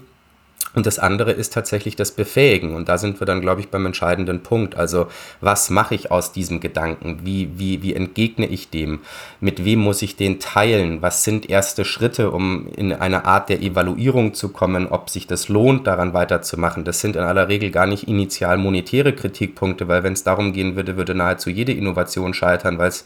Und 0.78 0.86
das 0.86 1.00
andere 1.00 1.32
ist 1.32 1.54
tatsächlich 1.54 1.96
das 1.96 2.12
Befähigen. 2.12 2.76
Und 2.76 2.88
da 2.88 3.00
sind 3.00 3.20
wir 3.20 3.26
dann, 3.26 3.42
glaube 3.42 3.62
ich, 3.62 3.70
beim 3.70 3.88
entscheidenden 3.88 4.44
Punkt. 4.44 4.76
Also, 4.76 5.08
was 5.42 5.72
mache 5.72 5.96
ich 5.96 6.12
aus 6.12 6.34
diesem 6.34 6.60
Gedanken? 6.60 7.22
Wie, 7.24 7.50
wie, 7.58 7.82
wie 7.82 7.96
entgegne 7.96 8.46
ich 8.46 8.70
dem? 8.70 9.00
Mit 9.40 9.66
wem 9.66 9.80
muss 9.80 10.04
ich 10.04 10.18
den 10.18 10.40
teilen? 10.40 11.02
Was 11.02 11.24
sind 11.24 11.50
erste 11.50 11.84
Schritte, 11.84 12.30
um 12.30 12.68
in 12.76 12.94
eine 12.94 13.26
Art 13.26 13.50
der 13.50 13.62
Evaluierung 13.62 14.36
zu 14.36 14.50
kommen, 14.50 14.88
ob 14.88 15.10
sich 15.10 15.26
das 15.26 15.48
lohnt, 15.48 15.88
daran 15.88 16.14
weiterzumachen? 16.14 16.84
Das 16.84 17.00
sind 17.00 17.16
in 17.16 17.24
aller 17.24 17.48
Regel 17.48 17.72
gar 17.72 17.88
nicht 17.88 18.08
initial 18.08 18.58
monetäre 18.58 19.14
Kritikpunkte, 19.14 19.88
weil 19.88 20.04
wenn 20.04 20.14
es 20.14 20.24
darum 20.24 20.54
gehen 20.54 20.76
würde, 20.76 20.96
würde 20.96 21.16
nahezu 21.16 21.50
jede 21.50 21.72
Innovation 21.72 22.36
scheitern, 22.36 22.78
weil 22.78 22.90
es 22.90 23.04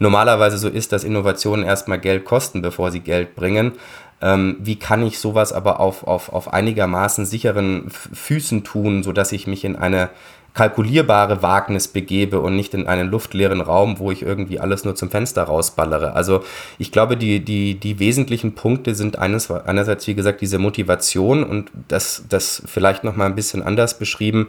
normalerweise 0.00 0.58
so 0.58 0.68
ist, 0.68 0.90
dass 0.92 1.04
Innovationen 1.04 1.64
erstmal 1.64 2.00
Geld 2.00 2.24
kosten, 2.24 2.62
bevor 2.62 2.90
sie 2.90 3.00
Geld 3.00 3.36
bringen. 3.36 3.72
Ähm, 4.20 4.56
wie 4.58 4.76
kann 4.76 5.06
ich 5.06 5.18
sowas 5.18 5.52
aber 5.52 5.78
auf, 5.78 6.04
auf, 6.04 6.32
auf 6.32 6.52
einigermaßen 6.52 7.24
sicheren 7.24 7.88
Füßen 7.90 8.64
tun, 8.64 9.02
sodass 9.02 9.32
ich 9.32 9.46
mich 9.46 9.64
in 9.64 9.76
eine 9.76 10.10
kalkulierbare 10.52 11.42
Wagnis 11.42 11.88
begebe 11.88 12.40
und 12.40 12.56
nicht 12.56 12.74
in 12.74 12.86
einen 12.86 13.08
luftleeren 13.08 13.60
Raum, 13.60 13.98
wo 13.98 14.10
ich 14.10 14.22
irgendwie 14.22 14.58
alles 14.58 14.84
nur 14.84 14.96
zum 14.96 15.10
Fenster 15.10 15.44
rausballere. 15.44 16.14
Also 16.14 16.42
ich 16.78 16.90
glaube, 16.90 17.16
die, 17.16 17.44
die, 17.44 17.78
die 17.78 17.98
wesentlichen 17.98 18.54
Punkte 18.54 18.94
sind 18.94 19.18
eines, 19.18 19.50
einerseits, 19.50 20.06
wie 20.06 20.14
gesagt, 20.14 20.40
diese 20.40 20.58
Motivation 20.58 21.44
und 21.44 21.70
das, 21.88 22.24
das 22.28 22.62
vielleicht 22.66 23.04
nochmal 23.04 23.28
ein 23.28 23.36
bisschen 23.36 23.62
anders 23.62 23.98
beschrieben, 23.98 24.48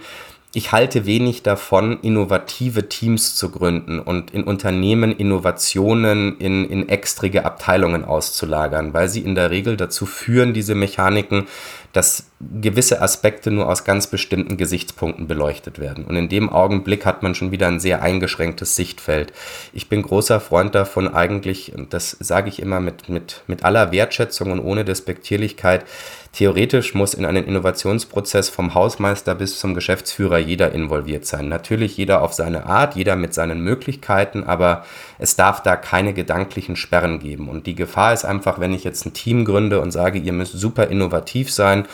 ich 0.54 0.74
halte 0.74 1.06
wenig 1.06 1.44
davon, 1.44 2.00
innovative 2.02 2.90
Teams 2.90 3.36
zu 3.36 3.52
gründen 3.52 4.00
und 4.00 4.32
in 4.32 4.44
Unternehmen 4.44 5.14
Innovationen 5.14 6.38
in, 6.40 6.66
in 6.66 6.90
extrige 6.90 7.46
Abteilungen 7.46 8.04
auszulagern, 8.04 8.94
weil 8.94 9.08
sie 9.08 9.22
in 9.22 9.36
der 9.36 9.50
Regel 9.50 9.78
dazu 9.78 10.06
führen, 10.06 10.54
diese 10.54 10.76
Mechaniken, 10.76 11.48
dass 11.94 12.26
gewisse 12.40 13.02
Aspekte 13.02 13.50
nur 13.50 13.70
aus 13.70 13.86
ganz 13.86 14.08
bestimmten 14.08 14.58
Gesichtspunkten 14.58 15.28
beleuchtet 15.28 15.80
werden. 15.80 16.04
Und 16.04 16.18
in 16.18 16.28
dem 16.28 16.50
Augenblick 16.50 17.06
hat 17.06 17.24
man 17.24 17.34
schon 17.34 17.52
wieder 17.52 17.68
ein 17.68 17.80
sehr 17.80 18.02
eingeschränktes 18.02 18.76
Sichtfeld. 18.76 19.32
Ich 19.72 19.88
bin 19.88 20.02
großer 20.02 20.42
Freund 20.42 20.76
davon 20.76 21.14
eigentlich, 21.14 21.74
und 21.76 21.94
das 21.94 22.12
sage 22.20 22.50
ich 22.50 22.62
immer 22.62 22.82
mit, 22.82 23.08
mit, 23.08 23.44
mit 23.48 23.64
aller 23.64 23.92
Wertschätzung 23.94 24.52
und 24.52 24.60
ohne 24.60 24.84
Despektierlichkeit, 24.84 25.86
theoretisch 26.34 26.94
muss 26.94 27.14
in 27.14 27.26
einen 27.26 27.46
Innovationsprozess 27.46 28.50
vom 28.50 28.74
Hausmeister 28.74 29.36
bis 29.36 29.60
zum 29.60 29.74
Geschäftsführer 29.74 30.38
jeder 30.38 30.72
involviert 30.72 31.26
sein. 31.26 31.50
Natürlich 31.50 31.98
jeder 31.98 32.22
auf 32.22 32.34
seine 32.34 32.66
Art, 32.66 32.96
jeder 32.96 33.16
mit 33.16 33.34
seinen 33.34 33.62
Möglichkeiten, 33.62 34.44
aber 34.44 34.86
es 35.20 35.36
darf 35.36 35.62
da 35.62 35.76
keine 35.76 36.14
gedanklichen 36.14 36.76
Sperren 36.76 37.20
geben. 37.20 37.50
Und 37.50 37.68
die 37.68 37.76
Gefahr 37.76 38.14
ist 38.14 38.24
einfach, 38.24 38.60
wenn 38.60 38.74
ich 38.74 38.84
jetzt 38.84 39.06
ein 39.06 39.14
Team 39.14 39.44
gründe 39.44 39.82
und 39.82 39.92
sage, 39.92 40.20
ihr 40.20 40.34
müsst 40.34 40.54
super 40.54 40.88
innovativ 40.88 41.52
sein, 41.52 41.86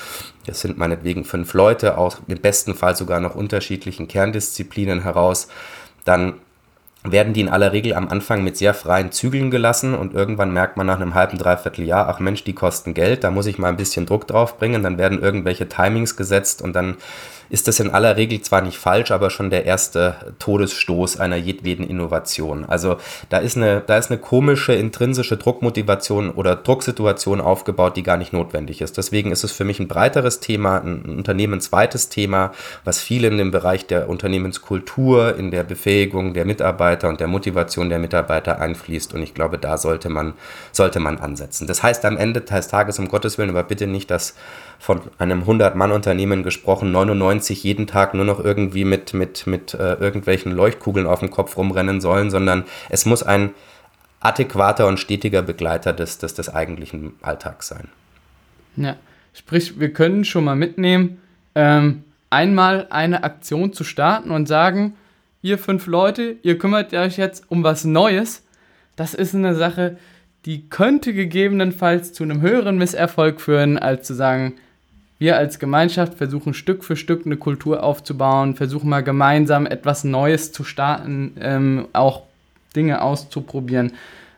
das 0.45 0.61
sind 0.61 0.77
meinetwegen 0.77 1.25
fünf 1.25 1.53
Leute, 1.53 1.97
auch 1.97 2.17
im 2.27 2.39
besten 2.39 2.75
Fall 2.75 2.95
sogar 2.95 3.19
noch 3.19 3.35
unterschiedlichen 3.35 4.07
Kerndisziplinen 4.07 5.01
heraus, 5.01 5.47
dann 6.05 6.35
werden 7.11 7.33
die 7.33 7.41
in 7.41 7.49
aller 7.49 7.73
Regel 7.73 7.93
am 7.93 8.07
Anfang 8.07 8.43
mit 8.43 8.57
sehr 8.57 8.73
freien 8.73 9.11
Zügeln 9.11 9.51
gelassen 9.51 9.93
und 9.93 10.13
irgendwann 10.13 10.51
merkt 10.51 10.77
man 10.77 10.87
nach 10.87 10.99
einem 10.99 11.15
halben, 11.15 11.37
dreiviertel 11.37 11.85
Jahr, 11.85 12.07
ach 12.09 12.19
Mensch, 12.19 12.43
die 12.43 12.53
kosten 12.53 12.93
Geld, 12.93 13.23
da 13.23 13.31
muss 13.31 13.45
ich 13.45 13.57
mal 13.57 13.69
ein 13.69 13.77
bisschen 13.77 14.05
Druck 14.05 14.27
drauf 14.27 14.57
bringen, 14.57 14.83
dann 14.83 14.97
werden 14.97 15.21
irgendwelche 15.21 15.67
Timings 15.67 16.15
gesetzt 16.15 16.61
und 16.61 16.73
dann 16.73 16.97
ist 17.49 17.67
das 17.67 17.79
in 17.79 17.91
aller 17.91 18.17
Regel 18.17 18.41
zwar 18.41 18.61
nicht 18.61 18.77
falsch, 18.77 19.11
aber 19.11 19.29
schon 19.29 19.49
der 19.49 19.65
erste 19.65 20.15
Todesstoß 20.39 21.19
einer 21.19 21.35
jedweden 21.35 21.87
Innovation. 21.87 22.65
Also 22.65 22.97
da 23.29 23.37
ist 23.37 23.57
eine, 23.57 23.81
da 23.81 23.97
ist 23.97 24.11
eine 24.11 24.19
komische 24.19 24.73
intrinsische 24.73 25.37
Druckmotivation 25.37 26.31
oder 26.31 26.55
Drucksituation 26.55 27.41
aufgebaut, 27.41 27.97
die 27.97 28.03
gar 28.03 28.17
nicht 28.17 28.33
notwendig 28.33 28.81
ist. 28.81 28.97
Deswegen 28.97 29.31
ist 29.31 29.43
es 29.43 29.51
für 29.51 29.63
mich 29.63 29.79
ein 29.79 29.87
breiteres 29.87 30.39
Thema, 30.39 30.79
ein 30.79 31.03
unternehmensweites 31.03 32.09
Thema, 32.09 32.51
was 32.83 32.99
viel 32.99 33.23
in 33.23 33.37
dem 33.37 33.51
Bereich 33.51 33.85
der 33.87 34.09
Unternehmenskultur, 34.09 35.35
in 35.37 35.51
der 35.51 35.63
Befähigung 35.63 36.33
der 36.33 36.45
Mitarbeiter 36.45 37.09
und 37.09 37.19
der 37.19 37.27
Motivation 37.27 37.89
der 37.89 37.99
Mitarbeiter 37.99 38.59
einfließt. 38.59 39.13
Und 39.13 39.23
ich 39.23 39.33
glaube, 39.33 39.57
da 39.57 39.77
sollte 39.77 40.09
man, 40.09 40.33
sollte 40.71 40.99
man 40.99 41.17
ansetzen. 41.17 41.67
Das 41.67 41.83
heißt 41.83 42.05
am 42.05 42.17
Ende 42.17 42.41
des 42.41 42.67
Tages, 42.67 42.99
um 42.99 43.07
Gottes 43.07 43.37
Willen, 43.37 43.49
aber 43.49 43.63
bitte 43.63 43.87
nicht, 43.87 44.11
dass 44.11 44.35
von 44.79 45.01
einem 45.17 45.43
100-Mann-Unternehmen 45.43 46.43
gesprochen, 46.43 46.91
99 46.91 47.63
jeden 47.63 47.87
Tag 47.87 48.13
nur 48.13 48.25
noch 48.25 48.43
irgendwie 48.43 48.85
mit, 48.85 49.13
mit, 49.13 49.47
mit 49.47 49.73
äh, 49.73 49.93
irgendwelchen 49.93 50.51
Leuchtkugeln 50.51 51.07
auf 51.07 51.19
dem 51.19 51.31
Kopf 51.31 51.57
rumrennen 51.57 52.01
sollen, 52.01 52.29
sondern 52.29 52.63
es 52.89 53.05
muss 53.05 53.23
ein 53.23 53.51
adäquater 54.19 54.87
und 54.87 54.99
stetiger 54.99 55.41
Begleiter 55.41 55.93
des, 55.93 56.17
des, 56.17 56.33
des 56.33 56.53
eigentlichen 56.53 57.13
Alltags 57.21 57.67
sein. 57.67 57.89
Ja, 58.75 58.95
sprich, 59.33 59.79
wir 59.79 59.93
können 59.93 60.25
schon 60.25 60.43
mal 60.43 60.55
mitnehmen, 60.55 61.21
ähm, 61.55 62.03
einmal 62.29 62.87
eine 62.89 63.23
Aktion 63.23 63.73
zu 63.73 63.83
starten 63.83 64.31
und 64.31 64.47
sagen, 64.47 64.95
ihr 65.41 65.57
fünf 65.57 65.87
Leute, 65.87 66.35
ihr 66.43 66.57
kümmert 66.57 66.93
euch 66.93 67.17
jetzt 67.17 67.45
um 67.49 67.63
was 67.63 67.85
Neues. 67.85 68.43
Das 68.95 69.13
ist 69.13 69.33
eine 69.33 69.55
Sache, 69.55 69.97
die 70.45 70.69
könnte 70.69 71.13
gegebenenfalls 71.13 72.13
zu 72.13 72.23
einem 72.23 72.41
höheren 72.41 72.77
Misserfolg 72.77 73.41
führen, 73.41 73.77
als 73.77 74.07
zu 74.07 74.13
sagen, 74.13 74.55
wir 75.19 75.37
als 75.37 75.59
Gemeinschaft 75.59 76.15
versuchen 76.15 76.53
Stück 76.53 76.83
für 76.83 76.95
Stück 76.95 77.25
eine 77.25 77.37
Kultur 77.37 77.83
aufzubauen, 77.83 78.55
versuchen 78.55 78.89
mal 78.89 79.03
gemeinsam 79.03 79.65
etwas 79.65 80.03
Neues 80.03 80.51
zu 80.51 80.63
starten, 80.63 81.33
ähm, 81.39 81.87
auch 81.93 82.23
Dinge 82.75 83.01
auszuprobieren. 83.01 83.93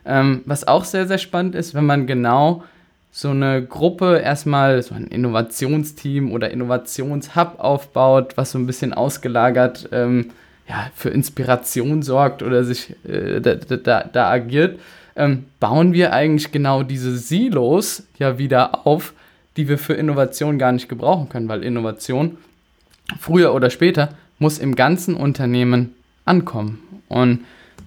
Ähm, 0.06 0.42
was 0.46 0.66
auch 0.66 0.84
sehr, 0.84 1.06
sehr 1.06 1.18
spannend 1.18 1.54
ist, 1.54 1.74
wenn 1.74 1.84
man 1.84 2.06
genau 2.06 2.64
so 3.12 3.30
eine 3.30 3.64
Gruppe 3.64 4.18
erstmal, 4.18 4.82
so 4.82 4.94
ein 4.94 5.06
Innovationsteam 5.08 6.32
oder 6.32 6.50
Innovationshub 6.50 7.56
aufbaut, 7.58 8.36
was 8.36 8.52
so 8.52 8.58
ein 8.58 8.66
bisschen 8.66 8.94
ausgelagert 8.94 9.88
ähm, 9.92 10.30
ja, 10.68 10.90
für 10.94 11.10
Inspiration 11.10 12.02
sorgt 12.02 12.42
oder 12.42 12.64
sich 12.64 12.94
äh, 13.04 13.40
da, 13.40 13.56
da, 13.56 14.04
da, 14.04 14.30
agiert, 14.30 14.78
ähm, 15.16 15.46
bauen 15.58 15.92
wir 15.92 16.12
eigentlich 16.12 16.52
genau 16.52 16.84
diese 16.84 17.16
Silos 17.16 18.04
ja 18.18 18.38
wieder 18.38 18.86
auf, 18.86 19.12
die 19.56 19.68
wir 19.68 19.78
für 19.78 19.94
Innovation 19.94 20.58
gar 20.58 20.72
nicht 20.72 20.88
gebrauchen 20.88 21.28
können, 21.28 21.48
weil 21.48 21.62
Innovation 21.62 22.38
früher 23.18 23.54
oder 23.54 23.70
später 23.70 24.10
muss 24.38 24.58
im 24.58 24.74
ganzen 24.74 25.14
Unternehmen 25.14 25.94
ankommen. 26.24 26.80
Und 27.08 27.40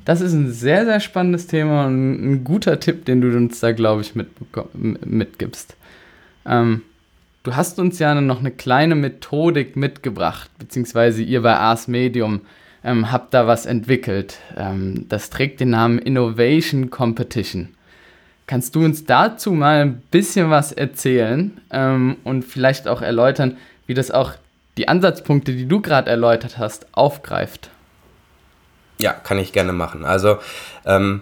das 0.06 0.22
ist 0.22 0.34
ein 0.34 0.52
sehr, 0.52 0.86
sehr 0.86 1.00
spannendes 1.00 1.48
Thema 1.48 1.86
und 1.86 2.32
ein 2.32 2.44
guter 2.44 2.80
Tipp, 2.80 3.06
den 3.06 3.22
du 3.22 3.36
uns 3.36 3.60
da, 3.60 3.72
glaube 3.72 4.02
ich, 4.02 4.16
mit, 4.16 4.28
mitgibst. 4.76 5.76
Ähm, 6.46 6.82
du 7.44 7.56
hast 7.56 7.80
uns 7.80 8.00
ja 8.00 8.20
noch 8.20 8.40
eine 8.40 8.52
kleine 8.52 8.96
Methodik 8.96 9.76
mitgebracht, 9.76 10.50
beziehungsweise 10.60 11.24
ihr 11.24 11.42
bei 11.42 11.56
Ars 11.56 11.88
Medium 11.88 12.42
ähm, 12.84 13.12
habt 13.12 13.34
da 13.34 13.48
was 13.48 13.66
entwickelt. 13.66 14.40
Ähm, 14.58 15.06
das 15.08 15.30
trägt 15.30 15.62
den 15.62 15.70
Namen 15.70 16.00
Innovation 16.00 16.90
Competition. 16.90 17.70
Kannst 18.46 18.76
du 18.76 18.84
uns 18.84 19.06
dazu 19.06 19.52
mal 19.52 19.82
ein 19.82 20.02
bisschen 20.12 20.50
was 20.50 20.72
erzählen 20.72 21.60
ähm, 21.72 22.18
und 22.24 22.44
vielleicht 22.44 22.88
auch 22.88 23.02
erläutern, 23.02 23.58
wie 23.88 23.94
das 23.94 24.12
auch 24.12 24.34
die 24.78 24.88
Ansatzpunkte, 24.88 25.54
die 25.54 25.68
du 25.68 25.82
gerade 25.82 26.10
erläutert 26.10 26.58
hast, 26.58 26.88
aufgreift? 26.92 27.70
Ja, 29.00 29.14
kann 29.14 29.40
ich 29.40 29.54
gerne 29.54 29.74
machen. 29.74 30.06
Also 30.06 30.38
ähm, 30.86 31.22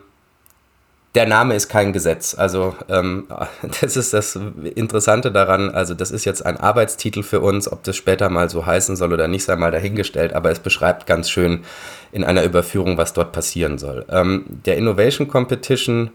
der 1.13 1.27
Name 1.27 1.55
ist 1.55 1.67
kein 1.67 1.93
Gesetz. 1.93 2.35
Also 2.35 2.75
ähm, 2.89 3.27
das 3.81 3.97
ist 3.97 4.13
das 4.13 4.39
Interessante 4.75 5.31
daran. 5.31 5.69
Also 5.69 5.93
das 5.93 6.11
ist 6.11 6.25
jetzt 6.25 6.45
ein 6.45 6.57
Arbeitstitel 6.57 7.23
für 7.23 7.41
uns. 7.41 7.71
Ob 7.71 7.83
das 7.83 7.97
später 7.97 8.29
mal 8.29 8.49
so 8.49 8.65
heißen 8.65 8.95
soll 8.95 9.13
oder 9.13 9.27
nicht, 9.27 9.43
sei 9.43 9.55
mal 9.55 9.71
dahingestellt. 9.71 10.33
Aber 10.33 10.51
es 10.51 10.59
beschreibt 10.59 11.05
ganz 11.07 11.29
schön 11.29 11.63
in 12.11 12.23
einer 12.23 12.43
Überführung, 12.43 12.97
was 12.97 13.13
dort 13.13 13.31
passieren 13.31 13.77
soll. 13.77 14.05
Ähm, 14.09 14.45
der 14.47 14.77
Innovation 14.77 15.27
Competition 15.27 16.11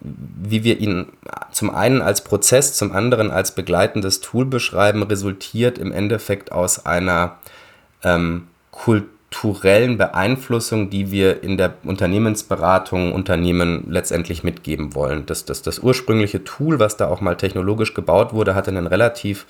wie 0.00 0.64
wir 0.64 0.78
ihn 0.78 1.06
zum 1.52 1.74
einen 1.74 2.00
als 2.00 2.24
Prozess, 2.24 2.74
zum 2.74 2.92
anderen 2.92 3.30
als 3.30 3.54
begleitendes 3.54 4.20
Tool 4.20 4.44
beschreiben, 4.44 5.02
resultiert 5.02 5.78
im 5.78 5.92
Endeffekt 5.92 6.52
aus 6.52 6.86
einer 6.86 7.36
ähm, 8.02 8.48
kulturellen 8.70 9.98
Beeinflussung, 9.98 10.90
die 10.90 11.10
wir 11.10 11.42
in 11.42 11.56
der 11.56 11.74
Unternehmensberatung 11.84 13.12
Unternehmen 13.12 13.86
letztendlich 13.88 14.42
mitgeben 14.42 14.94
wollen. 14.94 15.26
Das, 15.26 15.44
das, 15.44 15.62
das 15.62 15.78
ursprüngliche 15.78 16.44
Tool, 16.44 16.78
was 16.78 16.96
da 16.96 17.08
auch 17.08 17.20
mal 17.20 17.36
technologisch 17.36 17.94
gebaut 17.94 18.32
wurde, 18.32 18.54
hatte 18.54 18.70
einen 18.70 18.86
relativ 18.86 19.46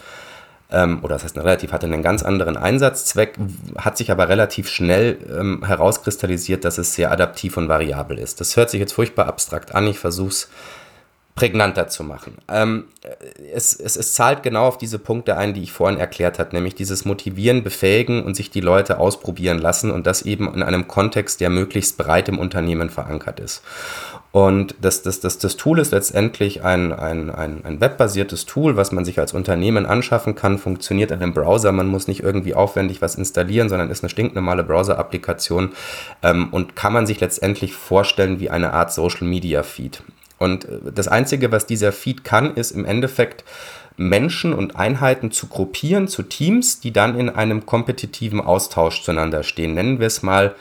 ähm, 0.73 1.01
oder 1.03 1.15
das 1.15 1.25
heißt 1.25 1.37
relativ, 1.37 1.73
hatte 1.73 1.87
einen 1.87 2.03
ganz 2.03 2.23
anderen 2.23 2.57
Einsatzzweck, 2.57 3.35
hat 3.77 3.97
sich 3.97 4.11
aber 4.11 4.29
relativ 4.29 4.69
schnell 4.69 5.19
ähm, 5.29 5.65
herauskristallisiert, 5.65 6.65
dass 6.65 6.79
es 6.79 6.95
sehr 6.95 7.11
adaptiv 7.11 7.57
und 7.57 7.69
variabel 7.69 8.19
ist. 8.19 8.41
Das 8.41 8.57
hört 8.57 8.71
sich 8.71 8.81
jetzt 8.81 8.93
furchtbar 8.93 9.27
abstrakt 9.27 9.75
an, 9.75 9.87
ich 9.87 9.99
versuche 9.99 10.29
es 10.29 10.49
prägnanter 11.35 11.89
zu 11.89 12.05
machen. 12.05 12.37
Ähm, 12.49 12.85
es, 13.55 13.73
es, 13.75 13.97
es 13.97 14.13
zahlt 14.13 14.43
genau 14.43 14.67
auf 14.67 14.79
diese 14.79 14.99
Punkte 14.99 15.37
ein, 15.37 15.55
die 15.55 15.63
ich 15.63 15.73
vorhin 15.73 15.99
erklärt 15.99 16.39
habe, 16.39 16.55
nämlich 16.55 16.75
dieses 16.75 17.05
Motivieren, 17.05 17.63
Befähigen 17.63 18.23
und 18.23 18.35
sich 18.35 18.51
die 18.51 18.61
Leute 18.61 18.99
ausprobieren 18.99 19.59
lassen 19.59 19.91
und 19.91 20.07
das 20.07 20.23
eben 20.23 20.53
in 20.53 20.63
einem 20.63 20.87
Kontext, 20.87 21.41
der 21.41 21.49
möglichst 21.49 21.97
breit 21.97 22.29
im 22.29 22.39
Unternehmen 22.39 22.91
verankert 22.91 23.41
ist. 23.41 23.63
Und 24.33 24.77
das, 24.81 25.03
das, 25.03 25.19
das, 25.19 25.39
das 25.39 25.57
Tool 25.57 25.81
ist 25.81 25.91
letztendlich 25.91 26.63
ein, 26.63 26.93
ein, 26.93 27.31
ein, 27.31 27.65
ein 27.65 27.81
webbasiertes 27.81 28.47
Tool, 28.47 28.77
was 28.77 28.93
man 28.93 29.05
sich 29.05 29.19
als 29.19 29.33
Unternehmen 29.33 29.87
anschaffen 29.87 30.37
kann, 30.37 30.59
funktioniert 30.59 31.11
in 31.11 31.21
einem 31.21 31.35
Browser. 31.35 31.73
Man 31.73 31.89
muss 31.89 32.07
nicht 32.07 32.23
irgendwie 32.23 32.55
aufwendig 32.55 33.03
was 33.03 33.17
installieren, 33.17 33.69
sondern 33.69 33.91
ist 33.91 34.05
eine 34.05 34.11
stinknormale 34.11 34.63
Browser-Applikation 34.63 35.73
ähm, 36.23 36.49
und 36.53 36.77
kann 36.77 36.93
man 36.93 37.07
sich 37.07 37.19
letztendlich 37.19 37.75
vorstellen 37.75 38.39
wie 38.39 38.51
eine 38.51 38.73
Art 38.73 38.93
Social 38.93 39.27
Media 39.27 39.65
Feed. 39.65 40.05
Und 40.39 40.65
äh, 40.65 40.79
das 40.95 41.09
Einzige, 41.09 41.51
was 41.51 41.67
dieser 41.67 41.91
Feed 41.91 42.23
kann, 42.23 42.55
ist 42.55 42.71
im 42.71 42.85
Endeffekt 42.85 43.45
Menschen 43.97 44.55
und 44.55 44.77
Einheiten 44.77 45.33
zu 45.33 45.49
gruppieren, 45.49 46.07
zu 46.07 46.23
Teams, 46.23 46.79
die 46.79 46.93
dann 46.93 47.19
in 47.19 47.31
einem 47.31 47.67
kompetitiven 47.67 48.41
Austausch 48.41 49.03
zueinander 49.03 49.43
stehen. 49.43 49.75
Nennen 49.75 49.99
wir 49.99 50.07
es 50.07 50.23
mal 50.23 50.55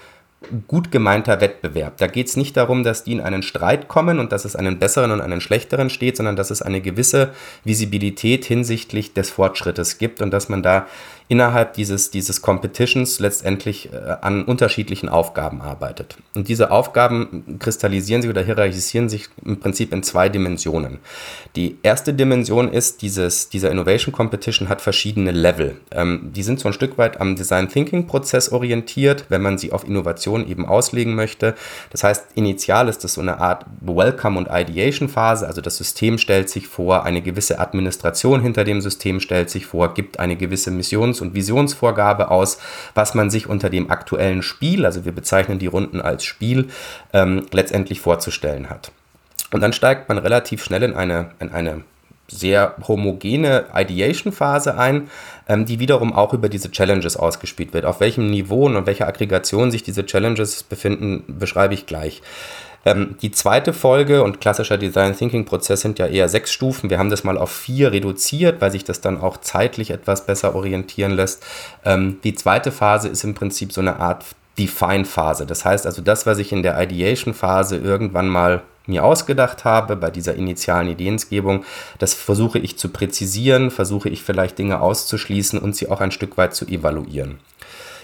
gut 0.67 0.91
gemeinter 0.91 1.41
Wettbewerb. 1.41 1.98
Da 1.98 2.08
geht 2.08 2.27
es 2.27 2.38
nicht 2.38 2.55
darum, 2.55 2.84
dass 2.84 3.03
die 3.03 3.12
in 3.12 3.22
einen 3.22 3.43
Streit 3.43 3.88
kommen 3.88 4.19
und 4.19 4.31
dass 4.31 4.46
es 4.46 4.55
einen 4.55 4.79
besseren 4.79 5.12
und 5.12 5.22
einen 5.22 5.41
schlechteren 5.41 5.89
steht, 5.89 6.17
sondern 6.17 6.38
dass 6.38 6.50
es 6.50 6.62
eine 6.62 6.81
gewisse 6.81 7.34
Visibilität 7.65 8.46
hinsichtlich 8.46 9.13
des 9.13 9.31
Fortschrittes 9.31 9.98
gibt 9.98 10.22
und 10.22 10.31
dass 10.31 10.48
man 10.48 10.63
da 10.63 10.88
innerhalb 11.29 11.74
dieses, 11.74 12.09
dieses 12.09 12.41
Competitions 12.41 13.19
letztendlich 13.19 13.93
äh, 13.93 13.98
an 14.21 14.43
unterschiedlichen 14.43 15.09
Aufgaben 15.09 15.62
arbeitet. 15.62 16.17
Und 16.33 16.48
diese 16.48 16.71
Aufgaben 16.71 17.59
kristallisieren 17.59 18.24
sich 18.24 18.31
oder 18.31 18.41
hierarchisieren 18.41 19.09
sich 19.09 19.29
im 19.45 19.59
Prinzip 19.59 19.93
in 19.93 20.01
zwei 20.01 20.27
Dimensionen. 20.27 20.98
Die 21.55 21.77
erste 21.83 22.15
Dimension 22.15 22.74
ist, 22.74 23.03
dieses, 23.03 23.48
dieser 23.48 23.69
Innovation 23.69 24.12
Competition 24.12 24.69
hat 24.69 24.81
verschiedene 24.81 25.29
Level. 25.29 25.77
Ähm, 25.91 26.31
die 26.33 26.41
sind 26.41 26.59
so 26.59 26.67
ein 26.67 26.74
Stück 26.74 26.98
weit 26.98 27.21
am 27.21 27.36
Design 27.36 27.69
Thinking 27.69 28.07
Prozess 28.07 28.51
orientiert, 28.51 29.25
wenn 29.29 29.43
man 29.43 29.59
sie 29.59 29.71
auf 29.71 29.88
Innovation 29.88 30.50
eben 30.50 30.65
auslegen 30.65 31.13
möchte. 31.13 31.53
Das 31.91 32.03
heißt, 32.03 32.25
initial 32.33 32.89
ist 32.89 33.03
das 33.03 33.13
so 33.13 33.21
eine 33.21 33.39
Art 33.39 33.67
Welcome 33.81 34.39
und 34.39 34.48
Ideation 34.51 35.07
Phase, 35.07 35.45
also 35.45 35.62
das 35.62 35.77
System 35.77 36.17
stellt 36.17 36.50
sich 36.50 36.67
vor, 36.67 37.03
eine 37.03 37.21
gewisse 37.21 37.59
Administration 37.59 38.41
hinter 38.41 38.63
dem 38.63 38.81
System 38.81 39.19
stellt 39.19 39.51
sich 39.51 39.67
vor, 39.67 39.93
gibt 39.93 40.19
eine 40.19 40.36
gewisse 40.36 40.71
Missions- 40.71 41.19
und 41.22 41.34
Visionsvorgabe 41.34 42.32
aus, 42.32 42.60
was 42.96 43.14
man 43.14 43.30
sich 43.30 43.48
unter 43.48 43.70
dem 43.70 43.92
aktuellen 43.92 44.42
Spiel, 44.42 44.86
also 44.86 45.06
wir 45.06 45.12
bezeichnen 45.12 45.60
die 45.60 45.68
Runden 45.68 46.02
als 46.02 46.24
Spiel, 46.24 46.70
ähm, 47.14 47.46
letztendlich 47.52 48.02
vorzustellen 48.02 48.70
hat. 48.70 48.92
Und 49.52 49.62
dann 49.62 49.74
steigt 49.74 50.10
man 50.10 50.18
relativ 50.18 50.64
schnell 50.64 50.84
in 50.84 50.94
eine, 50.94 51.32
in 51.40 51.52
eine 51.52 51.84
sehr 52.32 52.76
homogene 52.88 53.66
Ideation-Phase 53.74 54.78
ein, 54.78 55.10
ähm, 55.48 55.66
die 55.66 55.80
wiederum 55.80 56.14
auch 56.14 56.34
über 56.34 56.50
diese 56.50 56.72
Challenges 56.72 57.18
ausgespielt 57.18 57.74
wird. 57.74 57.86
Auf 57.86 58.00
welchem 58.00 58.30
Niveau 58.30 58.66
und 58.66 58.78
auf 58.78 58.86
welcher 58.86 59.08
Aggregation 59.08 59.72
sich 59.72 59.84
diese 59.84 60.06
Challenges 60.06 60.64
befinden, 60.64 61.24
beschreibe 61.28 61.74
ich 61.74 61.86
gleich. 61.86 62.22
Ähm, 62.86 63.15
die 63.21 63.31
zweite 63.31 63.74
Folge 63.74 64.24
und 64.24 64.41
klassischer 64.41 64.77
Design 64.77 65.15
Thinking 65.15 65.45
Prozess 65.45 65.81
sind 65.81 66.00
ja 66.00 66.07
eher 66.07 66.29
sechs 66.29 66.51
Stufen. 66.51 66.89
Wir 66.89 67.00
haben 67.00 67.09
das 67.09 67.24
mal 67.24 67.38
auf 67.38 67.51
vier 67.51 67.91
reduziert, 67.91 68.62
weil 68.62 68.71
sich 68.71 68.83
das 68.83 69.01
dann 69.01 69.19
auch 69.19 69.38
zeitlich 69.38 69.91
etwas 69.91 70.25
besser 70.25 70.55
orientieren 70.55 71.12
lässt. 71.12 71.45
Ähm, 71.86 72.19
die 72.24 72.36
zweite 72.36 72.71
Phase 72.71 73.09
ist 73.09 73.24
im 73.24 73.33
Prinzip 73.33 73.71
so 73.71 73.81
eine 73.81 73.98
Art 73.98 74.25
Define-Phase. 74.57 75.45
Das 75.45 75.65
heißt 75.65 75.86
also, 75.86 76.01
das, 76.01 76.25
was 76.25 76.38
ich 76.38 76.51
in 76.51 76.63
der 76.63 76.79
Ideation-Phase 76.81 77.77
irgendwann 77.77 78.27
mal 78.27 78.62
mir 78.86 79.05
ausgedacht 79.05 79.65
habe, 79.65 79.95
bei 79.95 80.09
dieser 80.09 80.36
initialen 80.36 80.89
Ideensgebung, 80.89 81.63
das 82.00 82.13
versuche 82.13 82.59
ich 82.59 82.77
zu 82.77 82.89
präzisieren, 82.89 83.71
versuche 83.71 84.09
ich 84.09 84.24
vielleicht 84.24 84.57
Dinge 84.57 84.81
auszuschließen 84.81 85.59
und 85.59 85.75
sie 85.75 85.89
auch 85.89 86.01
ein 86.01 86.12
Stück 86.12 86.38
weit 86.38 86.55
zu 86.55 86.65
evaluieren. 86.65 87.39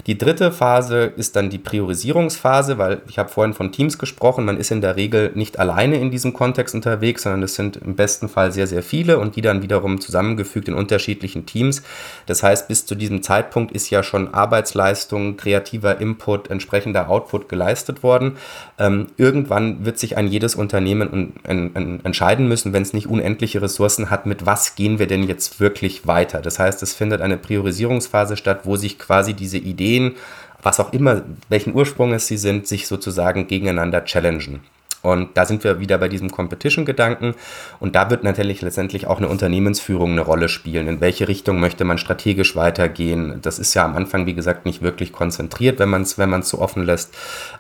Die 0.08 0.20
dritte 0.20 0.52
Phase 0.52 1.06
ist 1.18 1.36
dann 1.36 1.50
die 1.50 1.58
Priorisierungsphase, 1.58 2.78
weil 2.78 3.02
ich 3.08 3.18
habe 3.18 3.30
vorhin 3.30 3.56
von 3.56 3.72
Teams 3.72 3.98
gesprochen. 3.98 4.46
Man 4.46 4.58
ist 4.58 4.70
in 4.70 4.82
der 4.82 4.98
Regel 4.98 5.32
nicht 5.34 5.58
alleine 5.58 6.00
in 6.00 6.12
diesem 6.12 6.32
Kontext 6.32 6.76
unterwegs, 6.76 7.24
sondern 7.24 7.42
es 7.42 7.56
sind 7.56 7.78
im 7.78 7.96
besten 7.96 8.30
Fall 8.30 8.52
sehr, 8.52 8.68
sehr 8.68 8.84
viele 8.84 9.18
und 9.18 9.36
die 9.36 9.42
dann 9.42 9.64
wiederum 9.64 10.00
zusammengefügt 10.00 10.68
in 10.68 10.76
unterschiedlichen 10.76 11.48
Teams. 11.48 11.82
Das 12.28 12.44
heißt, 12.44 12.68
bis 12.68 12.86
zu 12.86 12.94
diesem 12.94 13.24
Zeitpunkt 13.24 13.72
ist 13.72 13.90
ja 13.90 14.04
schon 14.04 14.32
Arbeitsleistung, 14.32 15.38
kreativer 15.38 16.00
Input, 16.00 16.52
entsprechender 16.52 17.10
Output 17.10 17.50
geleistet 17.50 18.04
worden. 18.04 18.38
Ähm, 18.78 19.08
irgendwann 19.18 19.86
wird 19.86 19.98
sich 19.98 20.18
ein 20.18 20.28
jedes 20.28 20.54
Unternehmen 20.54 21.34
entscheiden 21.44 22.48
müssen, 22.48 22.74
wenn 22.74 22.84
es 22.84 22.94
nicht 22.94 23.08
unendliche 23.08 23.60
Ressourcen 23.60 24.12
hat, 24.12 24.28
mit 24.28 24.46
was 24.46 24.76
gehen 24.76 25.00
wir 25.00 25.08
denn 25.08 25.24
jetzt 25.24 25.60
wirklich 25.60 26.06
weiter. 26.06 26.42
Das 26.42 26.60
heißt, 26.60 26.84
es 26.84 26.94
findet 26.94 27.22
eine 27.22 27.38
Priorisierungsphase 27.38 28.38
statt, 28.38 28.62
wo 28.66 28.76
sich 28.76 29.00
quasi 29.00 29.34
diese 29.34 29.58
Idee 29.58 29.95
Ideen, 29.96 30.16
was 30.62 30.80
auch 30.80 30.94
immer, 30.94 31.22
welchen 31.50 31.76
Ursprunges 31.76 32.28
sie 32.28 32.38
sind, 32.38 32.68
sich 32.68 32.88
sozusagen 32.88 33.48
gegeneinander 33.48 34.04
challengen. 34.06 34.62
Und 35.04 35.38
da 35.38 35.46
sind 35.46 35.64
wir 35.64 35.80
wieder 35.80 36.00
bei 36.00 36.08
diesem 36.08 36.32
Competition-Gedanken. 36.32 37.36
Und 37.80 37.94
da 37.94 38.10
wird 38.10 38.24
natürlich 38.24 38.64
letztendlich 38.64 39.06
auch 39.06 39.20
eine 39.20 39.28
Unternehmensführung 39.28 40.14
eine 40.14 40.22
Rolle 40.22 40.50
spielen. 40.50 40.88
In 40.88 41.00
welche 41.00 41.28
Richtung 41.28 41.60
möchte 41.60 41.86
man 41.86 42.00
strategisch 42.00 42.56
weitergehen? 42.56 43.38
Das 43.44 43.60
ist 43.60 43.76
ja 43.76 43.86
am 43.86 43.96
Anfang, 43.96 44.26
wie 44.26 44.34
gesagt, 44.34 44.66
nicht 44.66 44.82
wirklich 44.82 45.12
konzentriert, 45.12 45.78
wenn 45.78 45.90
man 45.90 46.02
es 46.02 46.18
wenn 46.18 46.42
so 46.42 46.58
offen 46.58 46.84
lässt. 46.84 47.14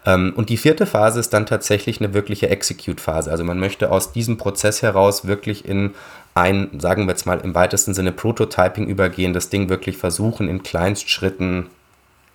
Ähm, 0.08 0.34
und 0.36 0.50
die 0.50 0.58
vierte 0.58 0.88
Phase 0.88 1.20
ist 1.20 1.34
dann 1.34 1.46
tatsächlich 1.46 2.02
eine 2.02 2.16
wirkliche 2.16 2.50
Execute-Phase. 2.50 3.30
Also 3.30 3.44
man 3.44 3.60
möchte 3.60 3.92
aus 3.92 4.12
diesem 4.12 4.38
Prozess 4.38 4.82
heraus 4.82 5.28
wirklich 5.28 5.66
in 5.66 5.94
ein, 6.34 6.72
sagen 6.80 7.06
wir 7.06 7.12
jetzt 7.12 7.28
mal 7.28 7.40
im 7.42 7.54
weitesten 7.54 7.94
Sinne 7.94 8.12
Prototyping 8.12 8.88
übergehen, 8.88 9.34
das 9.34 9.50
Ding 9.50 9.70
wirklich 9.70 9.98
versuchen, 9.98 10.50
in 10.50 10.64
Kleinstschritten 10.64 11.68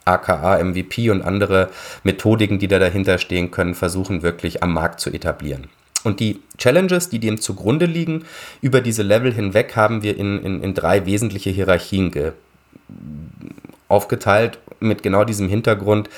aka 0.05 0.63
MVP 0.63 1.11
und 1.11 1.23
andere 1.23 1.71
Methodiken, 2.03 2.59
die 2.59 2.69
da 2.69 2.79
dahinter 2.79 3.19
stehen 3.19 3.51
können, 3.51 3.75
versuchen 3.75 4.23
wirklich 4.23 4.63
am 4.63 4.73
Markt 4.73 5.01
zu 5.01 5.11
etablieren. 5.11 5.69
Und 6.03 6.21
die 6.21 6.41
Challenges, 6.57 7.11
die 7.11 7.19
dem 7.19 7.41
zugrunde 7.41 7.87
liegen, 7.87 8.25
über 8.63 8.81
diese 8.81 9.03
Level 9.03 9.33
hinweg 9.33 9.77
haben 9.77 10.03
wir 10.03 10.17
in, 10.17 10.43
in, 10.43 10.63
in 10.63 10.75
drei 10.75 11.05
wesentliche 11.05 11.51
Hierarchien 11.51 12.11
aufgeteilt 13.89 14.59
mit 14.79 15.03
genau 15.03 15.25
diesem 15.25 15.49
Hintergrund, 15.49 16.09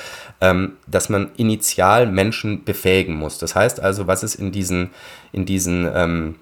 ähm, 0.40 0.74
dass 0.86 1.08
man 1.08 1.30
initial 1.36 2.06
Menschen 2.06 2.64
befähigen 2.64 3.16
muss. 3.16 3.38
Das 3.38 3.56
heißt 3.56 3.80
also, 3.80 4.06
was 4.06 4.22
es 4.22 4.34
in 4.34 4.52
diesen, 4.52 4.90
in 5.32 5.46
diesen 5.46 5.88
ähm, 5.92 6.34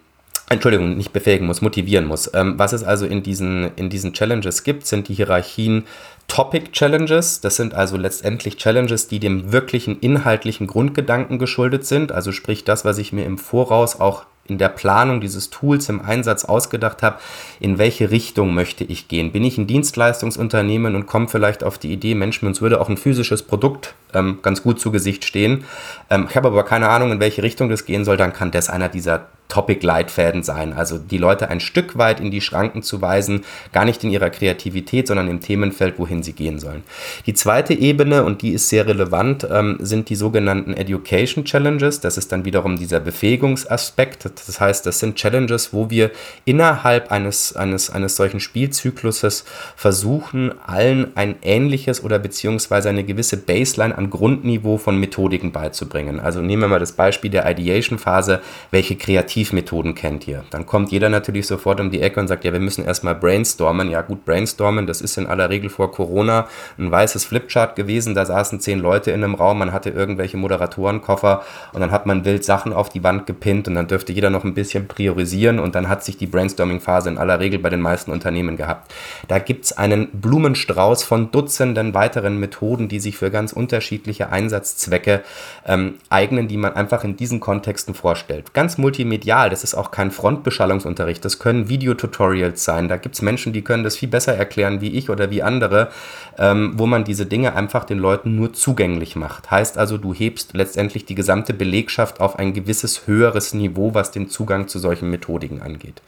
Entschuldigung, 0.51 0.97
nicht 0.97 1.13
befähigen 1.13 1.47
muss, 1.47 1.63
motivieren 1.63 2.07
muss. 2.07 2.29
Ähm, 2.35 2.59
was 2.59 2.73
es 2.73 2.83
also 2.83 3.07
in 3.07 3.23
diesen, 3.23 3.71
in 3.77 3.89
diesen 3.89 4.13
Challenges 4.13 4.65
gibt, 4.65 4.85
sind 4.85 5.07
die 5.09 5.15
Hierarchien 5.15 5.87
Topic 6.31 6.71
Challenges. 6.71 7.41
Das 7.41 7.57
sind 7.57 7.75
also 7.75 7.97
letztendlich 7.97 8.57
Challenges, 8.57 9.09
die 9.09 9.19
dem 9.19 9.51
wirklichen 9.51 9.99
inhaltlichen 9.99 10.69
Grundgedanken 10.69 11.41
geschuldet 11.41 11.85
sind. 11.85 12.13
Also 12.13 12.31
sprich 12.31 12.63
das, 12.63 12.85
was 12.85 12.99
ich 12.99 13.13
mir 13.13 13.27
im 13.27 13.37
Voraus 13.37 13.99
auch 13.99 14.27
in 14.47 14.57
der 14.57 14.69
Planung 14.69 15.21
dieses 15.21 15.51
Tools 15.51 15.89
im 15.89 16.01
Einsatz 16.01 16.45
ausgedacht 16.45 17.03
habe, 17.03 17.19
in 17.59 17.79
welche 17.79 18.13
Richtung 18.13 18.55
möchte 18.55 18.85
ich 18.85 19.09
gehen. 19.09 19.33
Bin 19.33 19.43
ich 19.43 19.59
ein 19.59 19.67
Dienstleistungsunternehmen 19.67 20.95
und 20.95 21.07
komme 21.07 21.27
vielleicht 21.27 21.65
auf 21.65 21.79
die 21.79 21.93
Idee, 21.93 22.15
Mensch, 22.15 22.41
uns 22.45 22.63
würde 22.63 22.81
auch 22.81 22.89
ein 22.89 22.97
physisches 22.97 23.43
Produkt 23.43 23.95
ähm, 24.15 24.39
ganz 24.41 24.63
gut 24.63 24.81
zu 24.81 24.93
Gesicht 24.93 25.25
stehen. 25.25 25.65
Ähm, 26.11 26.29
ich 26.31 26.37
habe 26.37 26.47
aber 26.47 26.65
keine 26.65 26.89
Ahnung, 26.89 27.11
in 27.11 27.21
welche 27.21 27.43
Richtung 27.43 27.69
das 27.69 27.85
gehen 27.85 28.05
soll, 28.05 28.17
dann 28.17 28.33
kann 28.33 28.53
das 28.53 28.71
einer 28.71 28.89
dieser 28.89 29.27
Topic-Leitfäden 29.51 30.43
sein. 30.43 30.73
Also 30.73 30.97
die 30.97 31.19
Leute 31.19 31.51
ein 31.51 31.61
Stück 31.61 31.99
weit 31.99 32.21
in 32.21 32.31
die 32.31 32.41
Schranken 32.41 32.83
zu 32.83 33.03
weisen, 33.03 33.45
gar 33.73 33.85
nicht 33.85 34.03
in 34.03 34.11
ihrer 34.11 34.31
Kreativität, 34.31 35.09
sondern 35.09 35.29
im 35.29 35.41
Themenfeld, 35.41 35.99
wohin 35.99 36.23
sie 36.23 36.33
gehen 36.33 36.59
sollen. 36.59 36.83
Die 37.27 37.35
zweite 37.35 37.75
Ebene, 37.75 38.25
und 38.25 38.41
die 38.41 38.53
ist 38.53 38.69
sehr 38.71 38.87
relevant, 38.87 39.47
ähm, 39.51 39.77
sind 39.81 40.09
die 40.09 40.15
sogenannten 40.15 40.73
Education 40.73 41.45
Challenges. 41.45 42.01
Das 42.01 42.17
ist 42.17 42.33
dann 42.33 42.45
wiederum 42.45 42.79
dieser 42.79 43.01
Befähigungsaspekt. 43.01 44.31
Das 44.47 44.61
heißt, 44.61 44.87
das 44.87 45.01
sind 45.01 45.17
Challenges, 45.17 45.75
wo 45.75 45.91
wir 45.91 46.11
innerhalb 46.45 47.11
eines, 47.11 47.55
eines, 47.57 47.91
eines 47.91 48.17
solchen 48.17 48.41
Spielzykluses 48.41 49.45
versuchen, 49.77 50.53
allen 50.65 51.17
ein 51.17 51.35
ähnliches 51.43 52.03
oder 52.03 52.19
beziehungsweise 52.19 52.89
eine 52.89 53.05
gewisse 53.05 53.37
Baseline 53.37 53.97
an 53.99 54.11
Grundniveau 54.11 54.79
von 54.79 54.99
Methodiken 54.99 55.53
beizubringen. 55.53 56.21
Also 56.21 56.41
nehmen 56.41 56.63
wir 56.63 56.69
mal 56.69 56.79
das 56.79 56.93
Beispiel 56.93 57.31
der 57.31 57.51
Ideation-Phase. 57.51 58.41
Welche 58.71 58.97
kreativ 58.97 59.40
Kreativmethoden 59.41 59.95
kennt 59.95 60.29
ihr. 60.29 60.45
Dann 60.51 60.67
kommt 60.67 60.93
jeder 60.93 61.09
natürlich 61.09 61.47
sofort 61.47 61.81
um 61.81 61.91
die 61.91 62.03
Ecke 62.03 62.21
und 62.21 62.29
sagt, 62.29 62.45
ja, 62.45 62.53
wir 62.53 62.61
müssen 62.61 62.85
erstmal 62.85 63.15
brainstormen. 63.15 63.91
Ja 63.91 64.03
gut, 64.03 64.25
brainstormen, 64.27 64.87
das 64.87 65.01
ist 65.01 65.17
in 65.17 65.27
aller 65.27 65.49
Regel 65.49 65.71
vor 65.71 65.91
Corona 65.91 66.47
ein 66.79 66.91
weißes 66.91 67.25
Flipchart 67.25 67.75
gewesen. 67.75 68.15
Da 68.15 68.27
saßen 68.27 68.61
zehn 68.61 68.79
Leute 68.79 69.11
in 69.13 69.25
einem 69.25 69.35
Raum, 69.35 69.59
man 69.59 69.73
hatte 69.73 69.91
irgendwelche 69.91 70.37
Moderatorenkoffer 70.37 71.43
und 71.73 71.81
dann 71.81 71.91
hat 71.91 72.05
man 72.05 72.25
wild 72.25 72.45
Sachen 72.45 72.73
auf 72.73 72.91
die 72.91 73.03
Wand 73.03 73.27
gepinnt 73.27 73.67
und 73.67 73.77
dann 73.77 73.87
dürfte 73.87 74.13
jeder 74.13 74.29
noch 74.29 74.45
ein 74.45 74.55
bisschen 74.55 74.89
priorisieren 74.89 75.59
und 75.59 75.75
dann 75.75 75.89
hat 75.89 76.05
sich 76.05 76.19
die 76.19 76.27
Brainstorming-Phase 76.27 77.09
in 77.09 77.19
aller 77.19 77.41
Regel 77.41 77.59
bei 77.61 77.71
den 77.71 77.81
meisten 77.81 78.11
Unternehmen 78.11 78.57
gehabt. 78.57 78.93
Da 79.29 79.39
gibt 79.39 79.65
es 79.65 79.73
einen 79.73 80.09
Blumenstrauß 80.13 81.03
von 81.03 81.31
Dutzenden 81.31 81.95
weiteren 81.95 82.39
Methoden, 82.39 82.89
die 82.89 83.01
sich 83.01 83.17
für 83.17 83.31
ganz 83.31 83.53
unterschiedliche 83.53 84.31
Einsatzzwecke 84.31 85.23
ähm, 85.67 85.95
eignen, 86.11 86.49
die 86.49 86.59
man 86.59 86.75
einfach 86.75 87.05
in 87.05 87.17
diesen 87.17 87.41
Kontexten 87.41 87.95
vorstellt. 87.95 88.53
Ganz 88.53 88.77
multimedial 88.77 89.30
medial, 89.31 89.49
das 89.49 89.63
ist 89.63 89.75
auch 89.75 89.93
kein 89.93 90.11
Frontbeschallungsunterricht, 90.11 91.25
das 91.25 91.39
können 91.39 91.69
Videotutorials 91.69 92.65
sein. 92.65 92.89
Da 92.89 92.97
gibt 92.97 93.15
es 93.15 93.23
Menschen, 93.23 93.53
die 93.53 93.63
können 93.63 93.85
das 93.85 93.97
viel 93.97 94.09
besser 94.09 94.35
erklären 94.35 94.81
wie 94.81 94.89
ich 94.89 95.09
oder 95.09 95.31
wie 95.31 95.45
andere, 95.45 95.91
ähm, 96.37 96.73
wo 96.75 96.87
man 96.87 97.05
diese 97.05 97.27
Dinge 97.27 97.55
einfach 97.55 97.85
den 97.85 97.99
Leuten 97.99 98.35
nur 98.35 98.53
zugänglich 98.53 99.15
macht. 99.15 99.49
Heißt 99.49 99.79
also, 99.79 99.99
du 99.99 100.13
hebst 100.13 100.55
letztendlich 100.55 101.05
die 101.05 101.15
gesamte 101.15 101.55
Belegschaft 101.55 102.21
auf 102.21 102.41
ein 102.41 102.53
gewisses 102.53 103.07
höheres 103.07 103.55
Niveau, 103.55 103.95
was 103.95 104.11
den 104.11 104.29
Zugang 104.29 104.67
zu 104.67 104.81
solchen 104.81 105.11
Methodiken 105.11 105.63
angeht. 105.63 106.03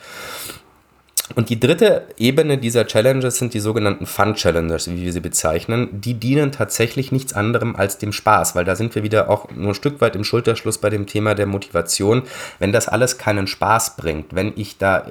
Und 1.34 1.48
die 1.48 1.58
dritte 1.58 2.06
Ebene 2.18 2.58
dieser 2.58 2.86
Challenges 2.86 3.38
sind 3.38 3.54
die 3.54 3.60
sogenannten 3.60 4.06
Fun 4.06 4.34
Challenges, 4.34 4.90
wie 4.90 5.02
wir 5.02 5.12
sie 5.12 5.20
bezeichnen. 5.20 5.88
Die 5.92 6.14
dienen 6.14 6.52
tatsächlich 6.52 7.12
nichts 7.12 7.32
anderem 7.32 7.76
als 7.76 7.98
dem 7.98 8.12
Spaß, 8.12 8.54
weil 8.54 8.64
da 8.64 8.76
sind 8.76 8.94
wir 8.94 9.02
wieder 9.02 9.30
auch 9.30 9.50
nur 9.50 9.70
ein 9.70 9.74
Stück 9.74 10.00
weit 10.00 10.16
im 10.16 10.24
Schulterschluss 10.24 10.78
bei 10.78 10.90
dem 10.90 11.06
Thema 11.06 11.34
der 11.34 11.46
Motivation. 11.46 12.22
Wenn 12.58 12.72
das 12.72 12.88
alles 12.88 13.18
keinen 13.18 13.46
Spaß 13.46 13.96
bringt, 13.96 14.34
wenn 14.34 14.52
ich 14.56 14.78
da 14.78 14.98
äh, 14.98 15.08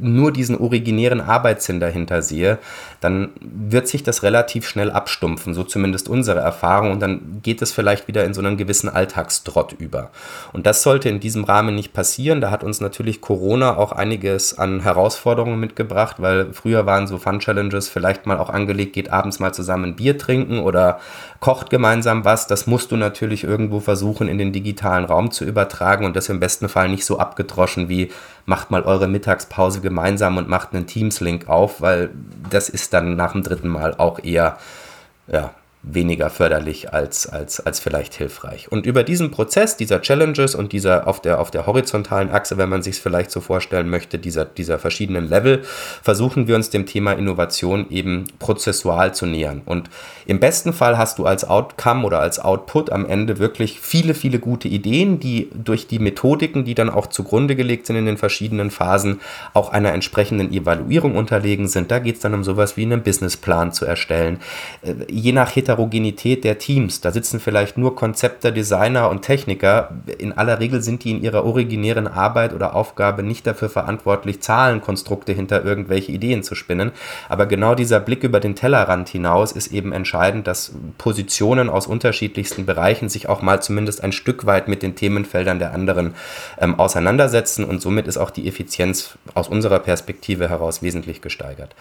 nur 0.00 0.32
diesen 0.32 0.58
originären 0.58 1.20
Arbeitssinn 1.20 1.80
dahinter 1.80 2.22
sehe, 2.22 2.58
dann 3.00 3.30
wird 3.40 3.88
sich 3.88 4.02
das 4.02 4.22
relativ 4.22 4.66
schnell 4.66 4.90
abstumpfen, 4.90 5.54
so 5.54 5.64
zumindest 5.64 6.08
unsere 6.08 6.40
Erfahrung. 6.40 6.92
Und 6.92 7.00
dann 7.00 7.40
geht 7.42 7.62
es 7.62 7.72
vielleicht 7.72 8.08
wieder 8.08 8.24
in 8.24 8.34
so 8.34 8.40
einen 8.40 8.56
gewissen 8.56 8.88
Alltagstrott 8.88 9.74
über. 9.78 10.10
Und 10.52 10.66
das 10.66 10.82
sollte 10.82 11.08
in 11.08 11.20
diesem 11.20 11.44
Rahmen 11.44 11.74
nicht 11.74 11.92
passieren. 11.92 12.40
Da 12.40 12.50
hat 12.50 12.64
uns 12.64 12.80
natürlich 12.80 13.20
Corona 13.20 13.76
auch 13.76 13.92
einiges 13.92 14.58
an 14.58 14.80
Herausforderungen 14.80 15.57
mitgebracht, 15.60 16.16
weil 16.18 16.52
früher 16.52 16.86
waren 16.86 17.06
so 17.06 17.18
Fun 17.18 17.38
Challenges 17.38 17.88
vielleicht 17.88 18.26
mal 18.26 18.38
auch 18.38 18.50
angelegt, 18.50 18.92
geht 18.92 19.10
abends 19.10 19.40
mal 19.40 19.52
zusammen 19.52 19.84
ein 19.84 19.96
Bier 19.96 20.18
trinken 20.18 20.60
oder 20.60 21.00
kocht 21.40 21.70
gemeinsam 21.70 22.24
was. 22.24 22.46
Das 22.46 22.66
musst 22.66 22.92
du 22.92 22.96
natürlich 22.96 23.44
irgendwo 23.44 23.80
versuchen, 23.80 24.28
in 24.28 24.38
den 24.38 24.52
digitalen 24.52 25.04
Raum 25.04 25.30
zu 25.30 25.44
übertragen 25.44 26.04
und 26.04 26.16
das 26.16 26.28
im 26.28 26.40
besten 26.40 26.68
Fall 26.68 26.88
nicht 26.88 27.04
so 27.04 27.18
abgedroschen 27.18 27.88
wie 27.88 28.10
macht 28.46 28.70
mal 28.70 28.82
eure 28.82 29.08
Mittagspause 29.08 29.80
gemeinsam 29.80 30.38
und 30.38 30.48
macht 30.48 30.74
einen 30.74 30.86
Teams-Link 30.86 31.48
auf, 31.48 31.80
weil 31.80 32.10
das 32.48 32.68
ist 32.68 32.94
dann 32.94 33.14
nach 33.14 33.32
dem 33.32 33.42
dritten 33.42 33.68
Mal 33.68 33.94
auch 33.98 34.22
eher 34.22 34.56
ja, 35.26 35.50
weniger 35.82 36.28
förderlich 36.28 36.92
als, 36.92 37.28
als, 37.28 37.60
als 37.60 37.78
vielleicht 37.78 38.14
hilfreich. 38.14 38.70
Und 38.70 38.84
über 38.84 39.04
diesen 39.04 39.30
Prozess 39.30 39.76
dieser 39.76 40.02
Challenges 40.02 40.54
und 40.54 40.72
dieser 40.72 41.06
auf 41.06 41.22
der, 41.22 41.40
auf 41.40 41.50
der 41.50 41.66
horizontalen 41.66 42.30
Achse, 42.30 42.58
wenn 42.58 42.68
man 42.68 42.82
sich 42.82 42.96
es 42.96 43.00
vielleicht 43.00 43.30
so 43.30 43.40
vorstellen 43.40 43.88
möchte, 43.88 44.18
dieser, 44.18 44.44
dieser 44.44 44.78
verschiedenen 44.78 45.28
Level, 45.28 45.62
versuchen 46.02 46.48
wir 46.48 46.56
uns 46.56 46.70
dem 46.70 46.86
Thema 46.86 47.12
Innovation 47.12 47.86
eben 47.90 48.24
prozessual 48.38 49.14
zu 49.14 49.26
nähern. 49.26 49.62
Und 49.64 49.88
im 50.26 50.40
besten 50.40 50.72
Fall 50.72 50.98
hast 50.98 51.18
du 51.18 51.26
als 51.26 51.44
Outcome 51.44 52.04
oder 52.04 52.20
als 52.20 52.40
Output 52.40 52.90
am 52.90 53.06
Ende 53.06 53.38
wirklich 53.38 53.80
viele, 53.80 54.14
viele 54.14 54.40
gute 54.40 54.68
Ideen, 54.68 55.20
die 55.20 55.48
durch 55.54 55.86
die 55.86 56.00
Methodiken, 56.00 56.64
die 56.64 56.74
dann 56.74 56.90
auch 56.90 57.06
zugrunde 57.06 57.54
gelegt 57.54 57.86
sind 57.86 57.96
in 57.96 58.06
den 58.06 58.18
verschiedenen 58.18 58.70
Phasen, 58.70 59.20
auch 59.54 59.70
einer 59.70 59.92
entsprechenden 59.92 60.52
Evaluierung 60.52 61.14
unterlegen 61.14 61.68
sind. 61.68 61.90
Da 61.90 62.00
geht 62.00 62.16
es 62.16 62.20
dann 62.20 62.34
um 62.34 62.42
sowas 62.42 62.76
wie 62.76 62.82
einen 62.82 63.02
Businessplan 63.02 63.72
zu 63.72 63.86
erstellen. 63.86 64.40
Äh, 64.82 64.94
je 65.08 65.32
nach 65.32 65.50
Heterogenität 65.68 66.44
der 66.44 66.58
Teams, 66.58 67.02
da 67.02 67.10
sitzen 67.10 67.40
vielleicht 67.40 67.76
nur 67.76 67.94
Konzepter, 67.94 68.50
Designer 68.50 69.10
und 69.10 69.20
Techniker. 69.20 69.90
In 70.18 70.32
aller 70.32 70.60
Regel 70.60 70.80
sind 70.80 71.04
die 71.04 71.10
in 71.10 71.22
ihrer 71.22 71.44
originären 71.44 72.06
Arbeit 72.06 72.54
oder 72.54 72.74
Aufgabe 72.74 73.22
nicht 73.22 73.46
dafür 73.46 73.68
verantwortlich, 73.68 74.40
Zahlenkonstrukte 74.40 75.32
hinter 75.32 75.64
irgendwelche 75.64 76.10
Ideen 76.10 76.42
zu 76.42 76.54
spinnen. 76.54 76.92
Aber 77.28 77.44
genau 77.44 77.74
dieser 77.74 78.00
Blick 78.00 78.24
über 78.24 78.40
den 78.40 78.54
Tellerrand 78.54 79.10
hinaus 79.10 79.52
ist 79.52 79.72
eben 79.72 79.92
entscheidend 79.92 80.46
dass 80.46 80.72
Positionen 80.96 81.68
aus 81.68 81.86
unterschiedlichsten 81.86 82.64
Bereichen 82.64 83.10
sich 83.10 83.28
auch 83.28 83.42
mal 83.42 83.60
zumindest 83.60 84.02
ein 84.02 84.12
Stück 84.12 84.46
weit 84.46 84.68
mit 84.68 84.82
den 84.82 84.96
Themenfeldern 84.96 85.58
der 85.58 85.74
anderen 85.74 86.14
ähm, 86.58 86.78
auseinandersetzen 86.78 87.64
und 87.64 87.82
somit 87.82 88.06
ist 88.06 88.16
auch 88.16 88.30
die 88.30 88.48
Effizienz 88.48 89.18
aus 89.34 89.48
unserer 89.48 89.80
Perspektive 89.80 90.48
heraus 90.48 90.80
wesentlich 90.82 91.20
gesteigert. 91.20 91.74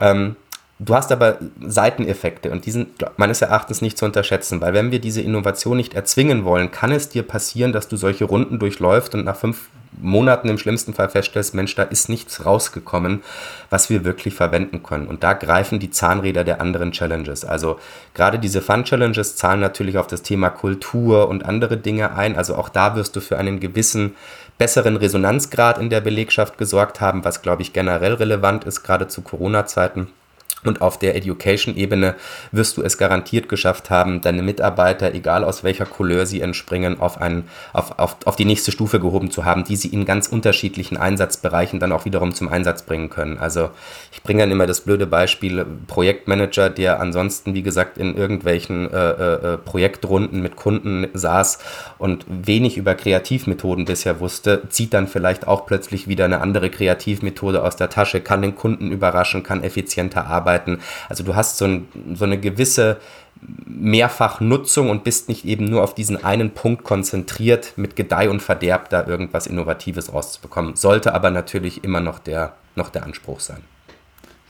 Ähm, 0.00 0.34
Du 0.84 0.96
hast 0.96 1.12
aber 1.12 1.38
Seiteneffekte 1.60 2.50
und 2.50 2.66
die 2.66 2.72
sind 2.72 2.88
meines 3.16 3.40
Erachtens 3.40 3.82
nicht 3.82 3.96
zu 3.96 4.04
unterschätzen, 4.04 4.60
weil 4.60 4.74
wenn 4.74 4.90
wir 4.90 4.98
diese 4.98 5.20
Innovation 5.20 5.76
nicht 5.76 5.94
erzwingen 5.94 6.44
wollen, 6.44 6.72
kann 6.72 6.90
es 6.90 7.08
dir 7.08 7.22
passieren, 7.22 7.72
dass 7.72 7.86
du 7.86 7.96
solche 7.96 8.24
Runden 8.24 8.58
durchläufst 8.58 9.14
und 9.14 9.24
nach 9.24 9.36
fünf 9.36 9.68
Monaten 10.00 10.48
im 10.48 10.58
schlimmsten 10.58 10.92
Fall 10.92 11.08
feststellst, 11.08 11.54
Mensch, 11.54 11.76
da 11.76 11.84
ist 11.84 12.08
nichts 12.08 12.44
rausgekommen, 12.44 13.22
was 13.70 13.90
wir 13.90 14.04
wirklich 14.04 14.34
verwenden 14.34 14.82
können. 14.82 15.06
Und 15.06 15.22
da 15.22 15.34
greifen 15.34 15.78
die 15.78 15.90
Zahnräder 15.90 16.42
der 16.42 16.60
anderen 16.60 16.90
Challenges. 16.90 17.44
Also 17.44 17.78
gerade 18.14 18.40
diese 18.40 18.60
Fun-Challenges 18.60 19.36
zahlen 19.36 19.60
natürlich 19.60 19.98
auf 19.98 20.08
das 20.08 20.22
Thema 20.22 20.50
Kultur 20.50 21.28
und 21.28 21.44
andere 21.44 21.76
Dinge 21.76 22.16
ein. 22.16 22.34
Also 22.34 22.56
auch 22.56 22.68
da 22.68 22.96
wirst 22.96 23.14
du 23.14 23.20
für 23.20 23.38
einen 23.38 23.60
gewissen 23.60 24.16
besseren 24.58 24.96
Resonanzgrad 24.96 25.78
in 25.78 25.90
der 25.90 26.00
Belegschaft 26.00 26.58
gesorgt 26.58 27.00
haben, 27.00 27.24
was, 27.24 27.40
glaube 27.40 27.62
ich, 27.62 27.72
generell 27.72 28.14
relevant 28.14 28.64
ist, 28.64 28.82
gerade 28.82 29.06
zu 29.06 29.22
Corona-Zeiten. 29.22 30.08
Und 30.64 30.80
auf 30.80 30.98
der 30.98 31.16
Education-Ebene 31.16 32.14
wirst 32.52 32.76
du 32.76 32.82
es 32.82 32.96
garantiert 32.96 33.48
geschafft 33.48 33.90
haben, 33.90 34.20
deine 34.20 34.42
Mitarbeiter, 34.42 35.12
egal 35.12 35.42
aus 35.42 35.64
welcher 35.64 35.86
Couleur 35.86 36.24
sie 36.24 36.40
entspringen, 36.40 37.00
auf, 37.00 37.20
einen, 37.20 37.48
auf, 37.72 37.98
auf, 37.98 38.16
auf 38.24 38.36
die 38.36 38.44
nächste 38.44 38.70
Stufe 38.70 39.00
gehoben 39.00 39.32
zu 39.32 39.44
haben, 39.44 39.64
die 39.64 39.74
sie 39.74 39.88
in 39.88 40.04
ganz 40.04 40.28
unterschiedlichen 40.28 40.96
Einsatzbereichen 40.96 41.80
dann 41.80 41.90
auch 41.90 42.04
wiederum 42.04 42.32
zum 42.32 42.48
Einsatz 42.48 42.82
bringen 42.82 43.10
können. 43.10 43.38
Also 43.38 43.70
ich 44.12 44.22
bringe 44.22 44.42
dann 44.42 44.52
immer 44.52 44.66
das 44.66 44.82
blöde 44.82 45.06
Beispiel 45.06 45.66
Projektmanager, 45.88 46.70
der 46.70 47.00
ansonsten, 47.00 47.54
wie 47.54 47.62
gesagt, 47.62 47.98
in 47.98 48.16
irgendwelchen 48.16 48.88
äh, 48.92 49.10
äh, 49.10 49.58
Projektrunden 49.58 50.42
mit 50.42 50.54
Kunden 50.54 51.08
saß 51.12 51.58
und 51.98 52.24
wenig 52.28 52.76
über 52.76 52.94
Kreativmethoden 52.94 53.84
bisher 53.84 54.20
wusste, 54.20 54.62
zieht 54.68 54.94
dann 54.94 55.08
vielleicht 55.08 55.48
auch 55.48 55.66
plötzlich 55.66 56.06
wieder 56.06 56.24
eine 56.26 56.40
andere 56.40 56.70
Kreativmethode 56.70 57.64
aus 57.64 57.74
der 57.74 57.90
Tasche, 57.90 58.20
kann 58.20 58.42
den 58.42 58.54
Kunden 58.54 58.92
überraschen, 58.92 59.42
kann 59.42 59.64
effizienter 59.64 60.26
arbeiten 60.26 60.51
arbeiten. 60.52 60.78
Also 61.08 61.24
du 61.24 61.34
hast 61.34 61.58
so, 61.58 61.64
ein, 61.64 61.88
so 62.14 62.24
eine 62.24 62.38
gewisse 62.38 62.98
Mehrfachnutzung 63.66 64.90
und 64.90 65.04
bist 65.04 65.28
nicht 65.28 65.44
eben 65.44 65.64
nur 65.64 65.82
auf 65.82 65.94
diesen 65.94 66.22
einen 66.22 66.50
Punkt 66.50 66.84
konzentriert, 66.84 67.72
mit 67.76 67.96
Gedeih 67.96 68.30
und 68.30 68.40
Verderb 68.40 68.88
da 68.90 69.06
irgendwas 69.06 69.46
Innovatives 69.46 70.12
rauszubekommen. 70.12 70.76
Sollte 70.76 71.14
aber 71.14 71.30
natürlich 71.30 71.82
immer 71.82 72.00
noch 72.00 72.18
der, 72.18 72.54
noch 72.76 72.90
der 72.90 73.04
Anspruch 73.04 73.40
sein. 73.40 73.62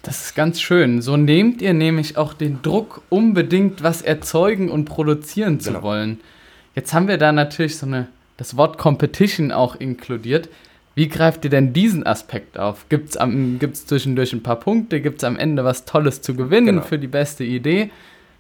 Das 0.03 0.25
ist 0.25 0.35
ganz 0.35 0.61
schön. 0.61 1.01
So 1.01 1.17
nehmt 1.17 1.63
ihr 1.63 1.75
nämlich 1.75 2.17
auch 2.17 2.35
den 2.35 2.61
Druck, 2.61 3.03
unbedingt 3.09 3.83
was 3.85 4.03
erzeugen 4.03 4.69
und 4.69 4.85
produzieren 4.85 5.61
zu 5.61 5.71
genau. 5.71 5.83
wollen. 5.83 6.21
Jetzt 6.75 6.93
haben 6.93 7.07
wir 7.07 7.19
da 7.19 7.31
natürlich 7.31 7.79
so 7.79 7.87
eine, 7.87 8.09
das 8.37 8.57
Wort 8.57 8.79
Competition 8.79 9.53
auch 9.53 9.77
inkludiert. 9.77 10.49
Wie 10.95 11.09
greift 11.09 11.45
ihr 11.45 11.51
denn 11.51 11.73
diesen 11.73 12.07
Aspekt 12.07 12.59
auf? 12.59 12.87
Gibt 12.89 13.17
es 13.17 13.87
zwischendurch 13.87 14.33
ein 14.33 14.43
paar 14.43 14.61
Punkte? 14.61 15.01
Gibt 15.01 15.19
es 15.19 15.25
am 15.25 15.39
Ende 15.39 15.65
was 15.65 15.85
Tolles 15.85 16.21
zu 16.21 16.35
gewinnen 16.35 16.67
genau. 16.67 16.83
für 16.83 16.99
die 16.99 17.07
beste 17.07 17.45
Idee? 17.45 17.91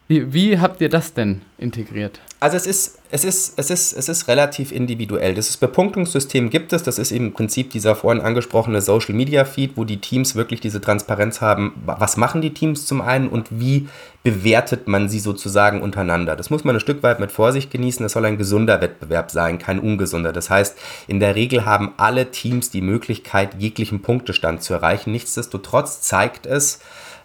Wie, 0.08 0.32
wie 0.32 0.58
habt 0.58 0.80
ihr 0.80 0.88
das 0.88 1.14
denn 1.14 1.42
integriert? 1.58 2.20
Also 2.40 2.56
es 2.56 2.66
ist, 2.66 2.98
es 3.12 3.24
ist, 3.24 3.56
es 3.56 3.70
ist, 3.70 3.92
es 3.92 4.08
ist 4.08 4.26
relativ 4.26 4.72
individuell. 4.72 5.32
Das 5.32 5.56
Bepunktungssystem 5.56 6.50
gibt 6.50 6.72
es, 6.72 6.82
das 6.82 6.98
ist 6.98 7.12
im 7.12 7.32
Prinzip 7.32 7.70
dieser 7.70 7.94
vorhin 7.94 8.20
angesprochene 8.20 8.82
Social 8.82 9.14
Media 9.14 9.44
Feed, 9.44 9.76
wo 9.76 9.84
die 9.84 10.00
Teams 10.00 10.34
wirklich 10.34 10.60
diese 10.60 10.80
Transparenz 10.80 11.40
haben, 11.40 11.72
was 11.86 12.16
machen 12.16 12.42
die 12.42 12.52
Teams 12.52 12.84
zum 12.84 13.00
einen 13.00 13.28
und 13.28 13.60
wie 13.60 13.88
bewertet 14.24 14.88
man 14.88 15.08
sie 15.08 15.20
sozusagen 15.20 15.80
untereinander. 15.80 16.34
Das 16.34 16.50
muss 16.50 16.64
man 16.64 16.74
ein 16.74 16.80
Stück 16.80 17.04
weit 17.04 17.20
mit 17.20 17.30
Vorsicht 17.30 17.70
genießen, 17.70 18.04
es 18.04 18.12
soll 18.12 18.24
ein 18.24 18.38
gesunder 18.38 18.80
Wettbewerb 18.80 19.30
sein, 19.30 19.58
kein 19.58 19.78
ungesunder. 19.78 20.32
Das 20.32 20.50
heißt, 20.50 20.76
in 21.06 21.20
der 21.20 21.36
Regel 21.36 21.64
haben 21.64 21.94
alle 21.96 22.32
Teams 22.32 22.70
die 22.70 22.82
Möglichkeit, 22.82 23.54
jeglichen 23.60 24.02
Punktestand 24.02 24.64
zu 24.64 24.74
erreichen. 24.74 25.12
Nichtsdestotrotz 25.12 26.00
zeigt 26.00 26.46
es, 26.46 26.80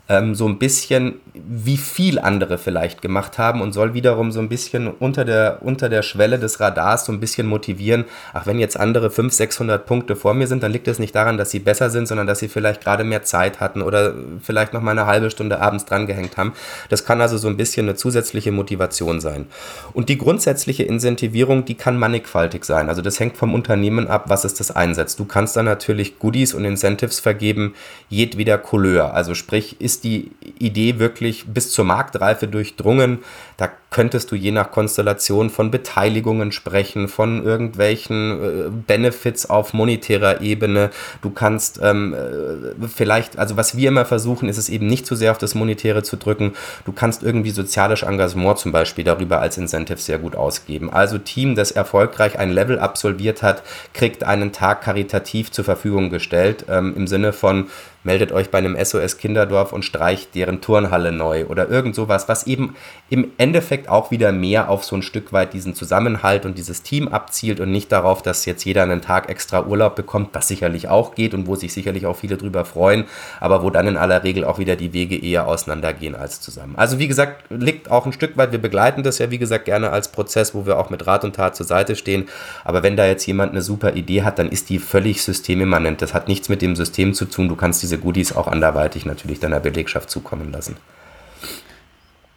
ähm, 0.09 0.35
so 0.35 0.47
ein 0.47 0.57
bisschen, 0.57 1.15
wie 1.33 1.77
viel 1.77 2.19
andere 2.19 2.57
vielleicht 2.57 3.01
gemacht 3.01 3.37
haben 3.37 3.61
und 3.61 3.73
soll 3.73 3.93
wiederum 3.93 4.31
so 4.31 4.39
ein 4.39 4.49
bisschen 4.49 4.87
unter 4.87 5.25
der, 5.25 5.59
unter 5.61 5.89
der 5.89 6.01
Schwelle 6.01 6.39
des 6.39 6.59
Radars 6.59 7.05
so 7.05 7.11
ein 7.11 7.19
bisschen 7.19 7.47
motivieren, 7.47 8.05
ach, 8.33 8.45
wenn 8.45 8.59
jetzt 8.59 8.79
andere 8.79 9.09
500, 9.09 9.33
600 9.33 9.85
Punkte 9.85 10.15
vor 10.15 10.33
mir 10.33 10.47
sind, 10.47 10.63
dann 10.63 10.71
liegt 10.71 10.87
es 10.87 10.99
nicht 10.99 11.13
daran, 11.13 11.37
dass 11.37 11.51
sie 11.51 11.59
besser 11.59 11.89
sind, 11.89 12.07
sondern 12.07 12.27
dass 12.27 12.39
sie 12.39 12.47
vielleicht 12.47 12.81
gerade 12.81 13.03
mehr 13.03 13.23
Zeit 13.23 13.59
hatten 13.59 13.81
oder 13.81 14.13
vielleicht 14.41 14.73
noch 14.73 14.81
mal 14.81 14.91
eine 14.91 15.05
halbe 15.05 15.29
Stunde 15.29 15.59
abends 15.59 15.85
dran 15.85 16.07
gehängt 16.07 16.37
haben. 16.37 16.53
Das 16.89 17.05
kann 17.05 17.21
also 17.21 17.37
so 17.37 17.47
ein 17.47 17.57
bisschen 17.57 17.87
eine 17.87 17.95
zusätzliche 17.95 18.51
Motivation 18.51 19.19
sein. 19.19 19.47
Und 19.93 20.09
die 20.09 20.17
grundsätzliche 20.17 20.83
Incentivierung, 20.83 21.65
die 21.65 21.75
kann 21.75 21.97
mannigfaltig 21.97 22.63
sein. 22.65 22.89
Also 22.89 23.01
das 23.01 23.19
hängt 23.19 23.37
vom 23.37 23.53
Unternehmen 23.53 24.07
ab, 24.07 24.25
was 24.27 24.45
es 24.45 24.53
das 24.53 24.71
einsetzt. 24.71 25.19
Du 25.19 25.25
kannst 25.25 25.55
dann 25.55 25.65
natürlich 25.65 26.19
Goodies 26.19 26.53
und 26.53 26.65
Incentives 26.65 27.19
vergeben, 27.19 27.75
jedweder 28.09 28.57
Couleur. 28.57 29.13
Also 29.13 29.33
sprich, 29.33 29.79
ist 29.81 29.96
ist 29.97 30.03
die 30.03 30.31
Idee 30.59 30.99
wirklich 30.99 31.45
bis 31.47 31.71
zur 31.71 31.85
Marktreife 31.85 32.47
durchdrungen. 32.47 33.19
Da 33.57 33.69
könntest 33.89 34.31
du 34.31 34.35
je 34.35 34.51
nach 34.51 34.69
Konstellation 34.69 35.49
von 35.49 35.71
Beteiligungen 35.71 36.51
sprechen, 36.51 37.07
von 37.07 37.43
irgendwelchen 37.43 38.43
äh, 38.43 38.69
Benefits 38.69 39.49
auf 39.49 39.73
monetärer 39.73 40.41
Ebene. 40.41 40.91
Du 41.21 41.31
kannst 41.31 41.79
ähm, 41.81 42.13
äh, 42.13 42.87
vielleicht, 42.87 43.39
also 43.39 43.57
was 43.57 43.75
wir 43.75 43.87
immer 43.87 44.05
versuchen, 44.05 44.49
ist 44.49 44.57
es 44.57 44.69
eben 44.69 44.85
nicht 44.87 45.07
zu 45.07 45.15
sehr 45.15 45.31
auf 45.31 45.37
das 45.37 45.55
Monetäre 45.55 46.03
zu 46.03 46.17
drücken. 46.17 46.53
Du 46.85 46.91
kannst 46.91 47.23
irgendwie 47.23 47.51
soziales 47.51 48.03
Engagement 48.03 48.59
zum 48.59 48.71
Beispiel 48.71 49.03
darüber 49.03 49.39
als 49.39 49.57
Incentive 49.57 49.97
sehr 49.97 50.19
gut 50.19 50.35
ausgeben. 50.35 50.91
Also 50.91 51.17
Team, 51.17 51.55
das 51.55 51.71
erfolgreich 51.71 52.37
ein 52.37 52.51
Level 52.51 52.77
absolviert 52.77 53.41
hat, 53.41 53.63
kriegt 53.93 54.23
einen 54.23 54.51
Tag 54.51 54.81
karitativ 54.81 55.51
zur 55.51 55.65
Verfügung 55.65 56.09
gestellt, 56.09 56.65
ähm, 56.69 56.93
im 56.95 57.07
Sinne 57.07 57.33
von, 57.33 57.67
meldet 58.07 58.31
euch 58.31 58.49
bei 58.49 58.57
einem 58.57 58.77
SOS 58.81 59.17
Kinderdorf 59.17 59.73
und 59.73 59.83
streicht 59.83 60.33
deren 60.33 60.61
Turnhalle 60.61 61.11
neu 61.11 61.45
oder 61.47 61.69
irgend 61.69 61.93
sowas, 61.93 62.29
was 62.29 62.47
eben 62.47 62.73
im 63.09 63.31
Endeffekt 63.37 63.89
auch 63.89 64.11
wieder 64.11 64.31
mehr 64.31 64.69
auf 64.69 64.85
so 64.85 64.95
ein 64.95 65.01
Stück 65.01 65.33
weit 65.33 65.51
diesen 65.51 65.75
Zusammenhalt 65.75 66.45
und 66.45 66.57
dieses 66.57 66.83
Team 66.83 67.09
abzielt 67.09 67.59
und 67.59 67.69
nicht 67.69 67.91
darauf, 67.91 68.21
dass 68.21 68.45
jetzt 68.45 68.63
jeder 68.63 68.83
einen 68.83 69.01
Tag 69.01 69.29
extra 69.29 69.65
Urlaub 69.65 69.97
bekommt, 69.97 70.29
was 70.31 70.47
sicherlich 70.47 70.87
auch 70.87 71.15
geht 71.15 71.33
und 71.33 71.47
wo 71.47 71.55
sich 71.55 71.73
sicherlich 71.73 72.05
auch 72.05 72.15
viele 72.15 72.37
drüber 72.37 72.63
freuen, 72.63 73.03
aber 73.41 73.61
wo 73.61 73.69
dann 73.69 73.87
in 73.87 73.97
aller 73.97 74.23
Regel 74.23 74.45
auch 74.45 74.57
wieder 74.57 74.77
die 74.77 74.93
Wege 74.93 75.17
eher 75.21 75.45
auseinandergehen 75.45 76.15
als 76.15 76.39
zusammen. 76.39 76.75
Also 76.77 76.99
wie 76.99 77.09
gesagt, 77.09 77.43
liegt 77.49 77.91
auch 77.91 78.05
ein 78.05 78.13
Stück 78.13 78.37
weit, 78.37 78.53
wir 78.53 78.61
begleiten 78.61 79.03
das 79.03 79.19
ja 79.19 79.31
wie 79.31 79.37
gesagt 79.37 79.65
gerne 79.65 79.89
als 79.89 80.07
Prozess, 80.07 80.55
wo 80.55 80.65
wir 80.65 80.79
auch 80.79 80.89
mit 80.89 81.05
Rat 81.05 81.25
und 81.25 81.35
Tat 81.35 81.57
zur 81.57 81.65
Seite 81.65 81.97
stehen, 81.97 82.29
aber 82.63 82.83
wenn 82.83 82.95
da 82.95 83.05
jetzt 83.05 83.25
jemand 83.25 83.51
eine 83.51 83.61
super 83.61 83.95
Idee 83.95 84.23
hat, 84.23 84.39
dann 84.39 84.47
ist 84.47 84.69
die 84.69 84.79
völlig 84.79 85.23
systemimmanent. 85.23 86.01
Das 86.01 86.13
hat 86.13 86.29
nichts 86.29 86.47
mit 86.47 86.61
dem 86.61 86.77
System 86.77 87.13
zu 87.13 87.25
tun, 87.25 87.49
du 87.49 87.57
kannst 87.57 87.83
diese 87.83 87.96
Goodies 87.97 88.33
auch 88.33 88.47
anderweitig 88.47 89.05
natürlich 89.05 89.39
deiner 89.39 89.59
Belegschaft 89.59 90.09
zukommen 90.09 90.51
lassen. 90.51 90.77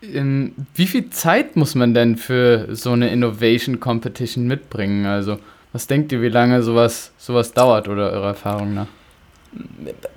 Wie 0.02 0.86
viel 0.86 1.10
Zeit 1.10 1.56
muss 1.56 1.74
man 1.74 1.92
denn 1.92 2.16
für 2.16 2.74
so 2.74 2.92
eine 2.92 3.10
Innovation 3.10 3.80
Competition 3.80 4.46
mitbringen? 4.46 5.04
Also, 5.06 5.38
was 5.72 5.86
denkt 5.86 6.10
ihr, 6.12 6.22
wie 6.22 6.28
lange 6.28 6.62
sowas, 6.62 7.12
sowas 7.18 7.52
dauert 7.52 7.86
oder 7.86 8.10
eurer 8.10 8.28
Erfahrung 8.28 8.74
nach? 8.74 8.88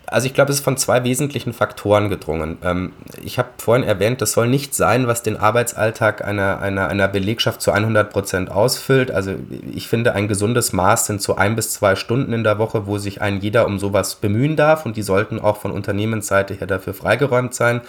Also 0.05 0.27
ich 0.27 0.33
glaube, 0.35 0.51
es 0.51 0.59
ist 0.59 0.63
von 0.63 0.77
zwei 0.77 1.03
wesentlichen 1.03 1.53
Faktoren 1.53 2.09
gedrungen. 2.09 2.59
Ähm, 2.63 2.93
ich 3.23 3.39
habe 3.39 3.49
vorhin 3.57 3.83
erwähnt, 3.83 4.21
das 4.21 4.33
soll 4.33 4.47
nicht 4.47 4.75
sein, 4.75 5.07
was 5.07 5.23
den 5.23 5.37
Arbeitsalltag 5.37 6.23
einer, 6.23 6.59
einer, 6.61 6.87
einer 6.87 7.07
Belegschaft 7.07 7.61
zu 7.61 7.71
100 7.71 8.11
Prozent 8.11 8.51
ausfüllt. 8.51 9.09
Also 9.09 9.33
ich 9.73 9.87
finde, 9.87 10.13
ein 10.13 10.27
gesundes 10.27 10.71
Maß 10.71 11.07
sind 11.07 11.21
so 11.21 11.35
ein 11.35 11.55
bis 11.55 11.71
zwei 11.71 11.95
Stunden 11.95 12.31
in 12.31 12.43
der 12.43 12.59
Woche, 12.59 12.85
wo 12.85 12.99
sich 12.99 13.21
ein 13.21 13.39
jeder 13.39 13.65
um 13.65 13.79
sowas 13.79 14.15
bemühen 14.15 14.55
darf 14.55 14.85
und 14.85 14.97
die 14.97 15.01
sollten 15.01 15.39
auch 15.39 15.57
von 15.57 15.71
Unternehmensseite 15.71 16.53
her 16.53 16.67
dafür 16.67 16.93
freigeräumt 16.93 17.55
sein. 17.55 17.81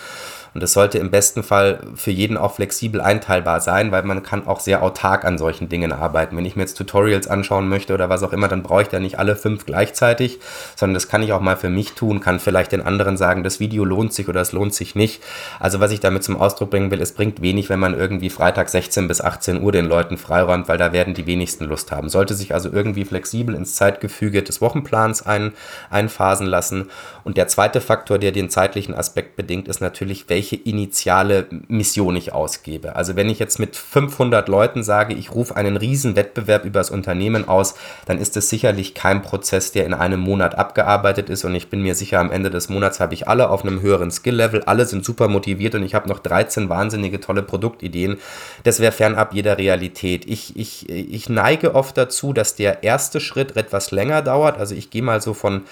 Und 0.55 0.63
das 0.63 0.73
sollte 0.73 0.99
im 0.99 1.11
besten 1.11 1.43
Fall 1.43 1.81
für 1.97 2.13
jeden 2.13 2.37
auch 2.37 2.55
flexibel 2.55 3.01
einteilbar 3.01 3.61
sein, 3.61 3.91
weil 3.91 4.05
man 4.05 4.23
kann 4.23 4.47
auch 4.47 4.61
sehr 4.61 4.85
autark 4.85 5.25
an 5.25 5.37
solchen 5.37 5.69
Dingen 5.69 5.93
arbeiten. 5.93 6.37
Wenn 6.37 6.45
ich 6.45 6.55
mir 6.55 6.63
jetzt 6.63 6.79
Tutorials 6.79 7.27
anschauen 7.27 7.69
möchte 7.69 7.93
oder 7.93 8.09
was 8.09 8.23
auch 8.23 8.33
immer, 8.33 8.47
dann 8.47 8.63
brauche 8.63 8.83
ich 8.83 8.89
da 8.89 9.01
nicht 9.01 9.19
alle 9.19 9.35
fünf 9.35 9.67
gleichzeitig, 9.67 10.39
sondern 10.77 10.95
das 10.95 11.09
kann 11.09 11.25
ich 11.25 11.33
auch 11.33 11.41
mal 11.41 11.57
für 11.57 11.71
mich 11.71 11.93
tun, 11.95 12.21
kann 12.21 12.39
vielleicht 12.39 12.71
den 12.71 12.83
anderen 12.83 13.17
sagen, 13.17 13.43
das 13.43 13.59
Video 13.59 13.85
lohnt 13.85 14.13
sich 14.13 14.29
oder 14.29 14.41
es 14.41 14.53
lohnt 14.53 14.75
sich 14.75 14.95
nicht. 14.95 15.25
Also 15.59 15.81
was 15.81 15.91
ich 15.91 15.99
damit 15.99 16.23
zum 16.23 16.37
Ausdruck 16.37 16.71
bringen 16.71 16.93
will, 16.93 17.03
es 17.03 17.13
bringt 17.13 17.43
wenig, 17.43 17.69
wenn 17.69 17.81
man 17.81 17.99
irgendwie 17.99 18.31
Freitag 18.31 18.69
16 18.69 19.09
bis 19.09 19.21
18 19.21 19.61
Uhr 19.61 19.73
den 19.73 19.87
Leuten 19.87 20.17
freiräumt, 20.19 20.69
weil 20.69 20.79
da 20.79 20.93
werden 20.93 21.15
die 21.15 21.27
wenigsten 21.27 21.65
Lust 21.65 21.91
haben. 21.91 22.09
Sollte 22.09 22.35
sich 22.35 22.55
also 22.55 22.71
irgendwie 22.71 23.05
flexibel 23.05 23.57
ins 23.57 23.75
Zeitgefüge 23.75 24.45
des 24.45 24.61
Wochenplans 24.61 25.27
ein, 25.27 25.53
einphasen 25.91 26.47
lassen. 26.47 26.91
Und 27.25 27.37
der 27.37 27.49
zweite 27.49 27.81
Faktor, 27.81 28.19
der 28.19 28.31
den 28.31 28.51
zeitlichen 28.51 28.95
Aspekt 28.95 29.35
bedingt, 29.35 29.67
ist 29.67 29.81
natürlich, 29.81 30.29
welche 30.29 30.44
welche 30.45 30.57
initiale 30.57 31.47
Mission 31.69 32.15
ich 32.17 32.35
ausgebe. 32.35 32.97
Also 32.97 33.17
wenn 33.17 33.31
ich 33.31 33.39
jetzt 33.39 33.59
mit 33.59 33.77
500 33.77 34.47
Leuten 34.47 34.85
sage, 34.85 35.15
ich 35.15 35.35
rufe 35.35 35.57
einen 35.57 35.79
riesen 35.79 36.17
Wettbewerb 36.17 36.67
über 36.67 36.81
das 36.81 36.91
Unternehmen 36.91 37.49
aus, 37.49 37.75
dann 38.05 38.19
ist 38.19 38.37
es 38.37 38.51
sicherlich 38.51 38.93
kein 38.93 39.23
Prozess, 39.23 39.73
der 39.73 39.87
in 39.87 39.95
einem 39.95 40.21
Monat 40.21 40.59
abgearbeitet 40.59 41.31
ist 41.31 41.45
und 41.45 41.55
ich 41.55 41.71
bin 41.71 41.81
mir 41.81 41.95
sicher, 41.95 42.21
am 42.21 42.31
Ende 42.31 42.51
des 42.51 42.69
Monats 42.69 43.01
habe 43.01 43.15
ich 43.15 43.27
alle 43.27 43.49
auf 43.49 43.63
einem 43.65 43.81
höheren 43.81 44.11
Skill-Level, 44.11 44.65
alle 44.65 44.85
sind 44.85 45.03
super 45.03 45.29
motiviert 45.29 45.75
und 45.77 45.83
ich 45.83 45.95
habe 45.95 46.11
noch 46.11 46.19
13 46.19 46.69
wahnsinnige 46.69 47.21
tolle 47.21 47.43
Produktideen. 47.43 48.19
Das 48.65 48.81
wäre 48.81 48.93
fernab 48.93 49.33
jeder 49.33 49.57
Realität. 49.57 50.27
Ich, 50.27 50.59
ich, 50.59 50.91
ich 50.91 51.31
neige 51.31 51.75
oft 51.75 51.97
dazu, 51.97 52.35
dass 52.35 52.55
der 52.55 52.83
erste 52.83 53.19
Schritt 53.19 53.57
etwas 53.57 53.93
länger 53.93 54.21
dauert. 54.21 54.59
Also 54.59 54.75
ich 54.75 54.91
gehe 54.91 55.03
mal 55.03 55.23
so 55.23 55.33
von 55.33 55.63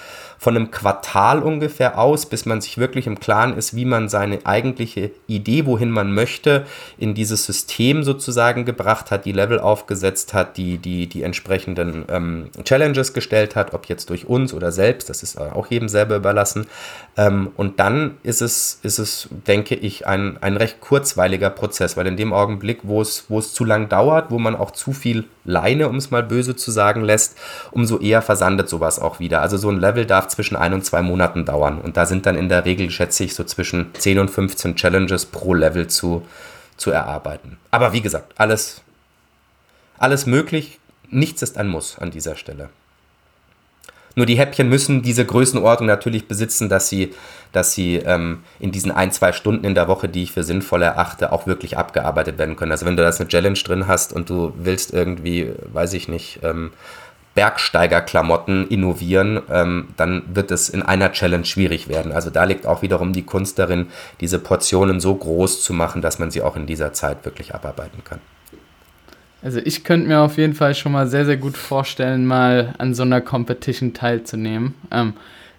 von 0.42 0.56
einem 0.56 0.72
Quartal 0.72 1.40
ungefähr 1.40 2.00
aus, 2.00 2.26
bis 2.26 2.46
man 2.46 2.60
sich 2.60 2.76
wirklich 2.76 3.06
im 3.06 3.20
Klaren 3.20 3.56
ist, 3.56 3.76
wie 3.76 3.84
man 3.84 4.08
seine 4.08 4.44
eigentliche 4.44 5.12
Idee, 5.28 5.66
wohin 5.66 5.92
man 5.92 6.12
möchte, 6.12 6.66
in 6.98 7.14
dieses 7.14 7.44
System 7.44 8.02
sozusagen 8.02 8.64
gebracht 8.64 9.12
hat, 9.12 9.24
die 9.24 9.30
Level 9.30 9.60
aufgesetzt 9.60 10.34
hat, 10.34 10.56
die, 10.56 10.78
die, 10.78 11.06
die 11.06 11.22
entsprechenden 11.22 12.06
ähm, 12.08 12.50
Challenges 12.64 13.12
gestellt 13.12 13.54
hat, 13.54 13.72
ob 13.72 13.86
jetzt 13.86 14.10
durch 14.10 14.26
uns 14.26 14.52
oder 14.52 14.72
selbst, 14.72 15.08
das 15.10 15.22
ist 15.22 15.38
auch 15.38 15.68
jedem 15.68 15.88
selber 15.88 16.16
überlassen. 16.16 16.66
Ähm, 17.16 17.52
und 17.56 17.78
dann 17.78 18.16
ist 18.24 18.42
es, 18.42 18.80
ist 18.82 18.98
es, 18.98 19.28
denke 19.46 19.76
ich, 19.76 20.08
ein, 20.08 20.38
ein 20.40 20.56
recht 20.56 20.80
kurzweiliger 20.80 21.50
Prozess, 21.50 21.96
weil 21.96 22.08
in 22.08 22.16
dem 22.16 22.32
Augenblick, 22.32 22.80
wo 22.82 23.00
es, 23.00 23.26
wo 23.28 23.38
es 23.38 23.54
zu 23.54 23.64
lang 23.64 23.88
dauert, 23.88 24.32
wo 24.32 24.40
man 24.40 24.56
auch 24.56 24.72
zu 24.72 24.92
viel 24.92 25.26
Leine, 25.44 25.88
um 25.88 25.96
es 25.96 26.10
mal 26.10 26.24
böse 26.24 26.56
zu 26.56 26.72
sagen, 26.72 27.02
lässt, 27.02 27.38
umso 27.70 27.98
eher 27.98 28.22
versandet 28.22 28.68
sowas 28.68 28.98
auch 28.98 29.20
wieder. 29.20 29.40
Also 29.40 29.56
so 29.56 29.68
ein 29.68 29.78
Level 29.78 30.04
darf 30.04 30.31
zwischen 30.32 30.56
ein 30.56 30.74
und 30.74 30.84
zwei 30.84 31.02
Monaten 31.02 31.44
dauern. 31.44 31.80
Und 31.80 31.96
da 31.96 32.06
sind 32.06 32.26
dann 32.26 32.36
in 32.36 32.48
der 32.48 32.64
Regel, 32.64 32.90
schätze 32.90 33.24
ich, 33.24 33.34
so 33.34 33.44
zwischen 33.44 33.94
10 33.94 34.18
und 34.18 34.30
15 34.30 34.76
Challenges 34.76 35.26
pro 35.26 35.54
Level 35.54 35.86
zu, 35.86 36.26
zu 36.76 36.90
erarbeiten. 36.90 37.58
Aber 37.70 37.92
wie 37.92 38.02
gesagt, 38.02 38.34
alles, 38.36 38.82
alles 39.98 40.26
möglich. 40.26 40.78
Nichts 41.10 41.42
ist 41.42 41.58
ein 41.58 41.68
Muss 41.68 41.98
an 41.98 42.10
dieser 42.10 42.36
Stelle. 42.36 42.70
Nur 44.14 44.26
die 44.26 44.36
Häppchen 44.36 44.68
müssen 44.68 45.02
diese 45.02 45.24
Größenordnung 45.24 45.86
natürlich 45.86 46.28
besitzen, 46.28 46.68
dass 46.68 46.88
sie, 46.88 47.14
dass 47.52 47.72
sie 47.72 47.96
ähm, 47.96 48.42
in 48.60 48.72
diesen 48.72 48.90
ein, 48.90 49.10
zwei 49.10 49.32
Stunden 49.32 49.64
in 49.64 49.74
der 49.74 49.88
Woche, 49.88 50.08
die 50.08 50.22
ich 50.24 50.32
für 50.32 50.44
sinnvoll 50.44 50.82
erachte, 50.82 51.32
auch 51.32 51.46
wirklich 51.46 51.78
abgearbeitet 51.78 52.38
werden 52.38 52.56
können. 52.56 52.72
Also 52.72 52.84
wenn 52.84 52.96
du 52.96 53.02
da 53.02 53.08
eine 53.08 53.28
Challenge 53.28 53.58
drin 53.58 53.86
hast 53.86 54.12
und 54.12 54.28
du 54.28 54.52
willst 54.56 54.92
irgendwie, 54.92 55.52
weiß 55.72 55.94
ich 55.94 56.08
nicht, 56.08 56.40
ähm, 56.42 56.72
Bergsteigerklamotten 57.34 58.68
innovieren, 58.68 59.40
ähm, 59.50 59.88
dann 59.96 60.22
wird 60.34 60.50
es 60.50 60.68
in 60.68 60.82
einer 60.82 61.12
Challenge 61.12 61.44
schwierig 61.44 61.88
werden. 61.88 62.12
Also 62.12 62.30
da 62.30 62.44
liegt 62.44 62.66
auch 62.66 62.82
wiederum 62.82 63.12
die 63.12 63.22
Kunst 63.22 63.58
darin, 63.58 63.86
diese 64.20 64.38
Portionen 64.38 65.00
so 65.00 65.14
groß 65.14 65.62
zu 65.62 65.72
machen, 65.72 66.02
dass 66.02 66.18
man 66.18 66.30
sie 66.30 66.42
auch 66.42 66.56
in 66.56 66.66
dieser 66.66 66.92
Zeit 66.92 67.24
wirklich 67.24 67.54
abarbeiten 67.54 68.04
kann. 68.04 68.18
Also 69.42 69.60
ich 69.64 69.82
könnte 69.82 70.06
mir 70.06 70.20
auf 70.20 70.36
jeden 70.36 70.54
Fall 70.54 70.74
schon 70.74 70.92
mal 70.92 71.08
sehr, 71.08 71.24
sehr 71.24 71.36
gut 71.36 71.56
vorstellen, 71.56 72.26
mal 72.26 72.74
an 72.78 72.94
so 72.94 73.02
einer 73.02 73.20
Competition 73.20 73.92
teilzunehmen. 73.92 74.74
Ähm, 74.90 75.14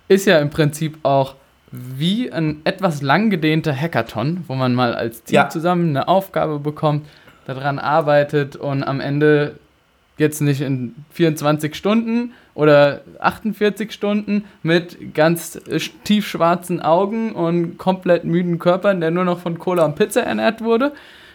ist 0.08 0.26
ja 0.26 0.40
im 0.40 0.50
Prinzip 0.50 1.00
auch 1.04 1.36
wie 1.72 2.32
ein 2.32 2.62
etwas 2.66 3.02
langgedehnter 3.02 3.76
Hackathon, 3.76 4.44
wo 4.48 4.54
man 4.54 4.76
mal 4.76 4.94
als 4.94 5.24
Team 5.24 5.36
ja. 5.36 5.50
zusammen 5.50 5.90
eine 5.90 6.08
Aufgabe 6.08 6.60
bekommt, 6.60 7.08
daran 7.46 7.80
arbeitet 7.80 8.56
und 8.56 8.84
am 8.84 9.02
Ende 9.02 9.56
jetzt 10.18 10.42
nicht 10.42 10.62
in 10.62 10.96
24 11.12 11.76
Stunden 11.76 12.34
oder 12.54 13.02
48 13.20 13.92
Stunden 13.92 14.46
mit 14.62 15.14
ganz 15.14 15.60
tiefschwarzen 16.04 16.82
Augen 16.82 17.34
und 17.34 17.78
komplett 17.78 18.24
müden 18.24 18.60
Körpern, 18.60 19.02
der 19.02 19.12
nur 19.12 19.26
noch 19.26 19.40
von 19.40 19.58
Cola 19.58 19.86
und 19.86 19.96
Pizza 19.96 20.22
ernährt 20.22 20.62
wurde, 20.62 20.94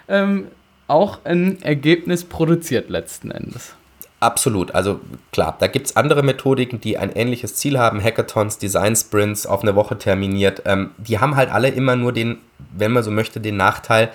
ähm, 0.09 0.47
auch 0.87 1.19
ein 1.25 1.61
Ergebnis 1.63 2.25
produziert 2.25 2.89
letzten 2.89 3.31
Endes. 3.31 3.75
Absolut, 4.21 4.75
also 4.75 5.01
klar, 5.31 5.57
da 5.61 5.69
gibt 5.69 5.87
es 5.87 5.97
andere 5.97 6.25
Methodiken, 6.25 6.81
die 6.81 6.99
ein 6.99 7.13
ähnliches 7.13 7.55
Ziel 7.55 7.79
haben, 7.79 8.03
Hackathons, 8.03 8.59
Design 8.59 8.97
Sprints 8.97 9.47
auf 9.47 9.63
eine 9.63 9.77
Woche 9.77 9.97
terminiert. 9.97 10.63
Ähm, 10.65 10.91
die 10.99 11.21
haben 11.21 11.37
halt 11.37 11.53
alle 11.53 11.69
immer 11.69 11.95
nur 11.95 12.13
den, 12.13 12.39
wenn 12.77 12.91
man 12.91 13.05
so 13.05 13.13
möchte, 13.13 13.39
den 13.39 13.57
Nachteil, 13.57 14.11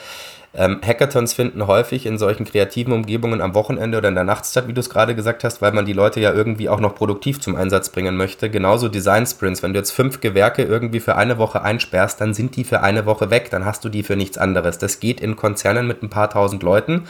ähm, 0.55 0.81
Hackathons 0.85 1.33
finden 1.33 1.65
häufig 1.65 2.05
in 2.05 2.19
solchen 2.19 2.45
kreativen 2.45 2.93
Umgebungen 2.93 3.41
am 3.41 3.55
Wochenende 3.55 3.97
oder 3.97 4.09
in 4.09 4.15
der 4.15 4.23
Nacht 4.23 4.45
statt, 4.45 4.67
wie 4.67 4.73
du 4.73 4.81
es 4.81 4.89
gerade 4.89 5.15
gesagt 5.15 5.43
hast, 5.43 5.63
weil 5.63 5.71
man 5.71 5.85
die 5.85 5.93
Leute 5.93 6.19
ja 6.19 6.31
irgendwie 6.31 6.69
auch 6.69 6.79
noch 6.79 6.93
produktiv 6.93 7.41
zum 7.41 7.55
Einsatz 7.55 7.89
bringen 7.89 8.15
möchte. 8.15 8.51
Genauso 8.51 8.87
Design 8.87 9.25
Sprints. 9.25 9.63
Wenn 9.63 9.73
du 9.73 9.79
jetzt 9.79 9.91
fünf 9.91 10.21
Gewerke 10.21 10.61
irgendwie 10.61 10.99
für 10.99 11.15
eine 11.15 11.39
Woche 11.39 11.63
einsperrst, 11.63 12.21
dann 12.21 12.35
sind 12.35 12.55
die 12.55 12.65
für 12.65 12.81
eine 12.81 13.07
Woche 13.07 13.31
weg. 13.31 13.49
Dann 13.49 13.65
hast 13.65 13.83
du 13.83 13.89
die 13.89 14.03
für 14.03 14.15
nichts 14.15 14.37
anderes. 14.37 14.77
Das 14.77 14.99
geht 14.99 15.21
in 15.21 15.35
Konzernen 15.35 15.87
mit 15.87 16.03
ein 16.03 16.09
paar 16.09 16.29
tausend 16.29 16.61
Leuten. 16.61 17.07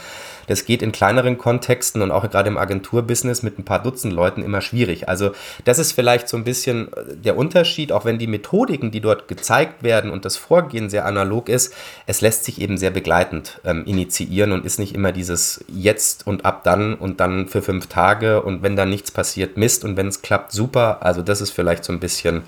Das 0.47 0.65
geht 0.65 0.82
in 0.82 0.91
kleineren 0.91 1.38
Kontexten 1.38 2.01
und 2.01 2.12
auch 2.12 2.29
gerade 2.29 2.49
im 2.49 2.58
Agenturbusiness 2.58 3.43
mit 3.43 3.60
ein 3.60 3.65
paar 3.65 3.82
Dutzend 3.82 4.13
Leuten 4.13 4.43
immer 4.43 4.62
schwierig. 4.62 5.10
Also 5.10 5.32
das 5.65 5.79
ist 5.79 5.93
vielleicht 5.93 6.27
so 6.27 6.38
ein 6.38 6.43
bisschen 6.43 6.91
äh, 6.93 7.15
der 7.15 7.38
Unterschied, 7.38 7.91
auch 7.91 8.06
wenn 8.06 8.19
die 8.19 8.27
Methodiken, 8.27 8.91
die 8.91 9.01
dort 9.01 9.27
gezeigt 9.27 9.84
werden 9.84 10.12
und 10.12 10.25
das 10.25 10.38
Vorgehen 10.38 10.89
sehr 10.89 11.06
analog 11.06 11.49
ist, 11.49 11.73
es 12.06 12.21
lässt 12.21 12.45
sich 12.45 12.62
eben 12.62 12.77
sehr 12.77 12.91
begleitend 12.91 13.60
ähm, 13.65 13.86
initiieren 13.86 14.51
und 14.51 14.65
ist 14.65 14.79
nicht 14.79 14.95
immer 14.95 15.12
dieses 15.12 15.63
jetzt 15.67 16.27
und 16.27 16.45
ab 16.45 16.63
dann 16.63 16.95
und 16.95 17.19
dann 17.19 17.47
für 17.47 17.62
fünf 17.62 17.88
Tage 17.88 18.41
und 18.41 18.63
wenn 18.63 18.75
dann 18.75 18.89
nichts 18.89 19.12
passiert, 19.12 19.58
Mist 19.58 19.84
und 19.84 19.97
wenn 19.97 20.08
es 20.08 20.21
klappt, 20.21 20.51
super. 20.51 21.03
Also 21.03 21.21
das 21.21 21.41
ist 21.41 21.51
vielleicht 21.51 21.84
so 21.84 21.93
ein 21.93 21.99
bisschen 21.99 22.43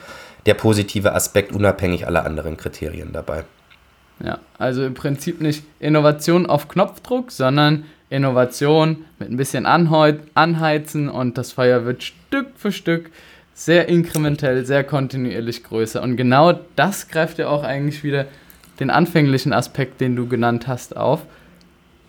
der 0.45 0.53
positive 0.53 1.13
Aspekt 1.13 1.51
unabhängig 1.51 2.07
aller 2.07 2.25
anderen 2.25 2.57
Kriterien 2.57 3.11
dabei. 3.11 3.45
Ja, 4.23 4.39
also 4.57 4.85
im 4.85 4.93
Prinzip 4.93 5.41
nicht 5.41 5.63
Innovation 5.79 6.45
auf 6.45 6.67
Knopfdruck, 6.67 7.31
sondern 7.31 7.83
Innovation 8.09 9.05
mit 9.19 9.29
ein 9.29 9.37
bisschen 9.37 9.65
anheizen 9.65 11.09
und 11.09 11.37
das 11.37 11.51
Feuer 11.51 11.85
wird 11.85 12.03
Stück 12.03 12.47
für 12.55 12.71
Stück 12.71 13.11
sehr 13.53 13.87
inkrementell, 13.87 14.65
sehr 14.65 14.83
kontinuierlich 14.83 15.63
größer. 15.63 16.01
Und 16.01 16.17
genau 16.17 16.59
das 16.75 17.07
greift 17.07 17.39
ja 17.39 17.47
auch 17.47 17.63
eigentlich 17.63 18.03
wieder 18.03 18.27
den 18.79 18.89
anfänglichen 18.89 19.53
Aspekt, 19.53 20.01
den 20.01 20.15
du 20.15 20.27
genannt 20.27 20.67
hast, 20.67 20.95
auf, 20.97 21.21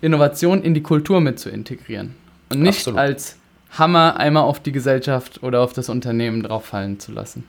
Innovation 0.01 0.61
in 0.61 0.73
die 0.73 0.83
Kultur 0.83 1.21
mit 1.21 1.39
zu 1.39 1.49
integrieren. 1.49 2.15
Und 2.49 2.61
nicht 2.61 2.79
Absolut. 2.79 2.99
als 2.99 3.37
Hammer 3.71 4.17
einmal 4.17 4.43
auf 4.43 4.59
die 4.59 4.71
Gesellschaft 4.71 5.41
oder 5.41 5.61
auf 5.61 5.73
das 5.73 5.89
Unternehmen 5.89 6.43
drauffallen 6.43 6.99
zu 6.99 7.11
lassen. 7.11 7.45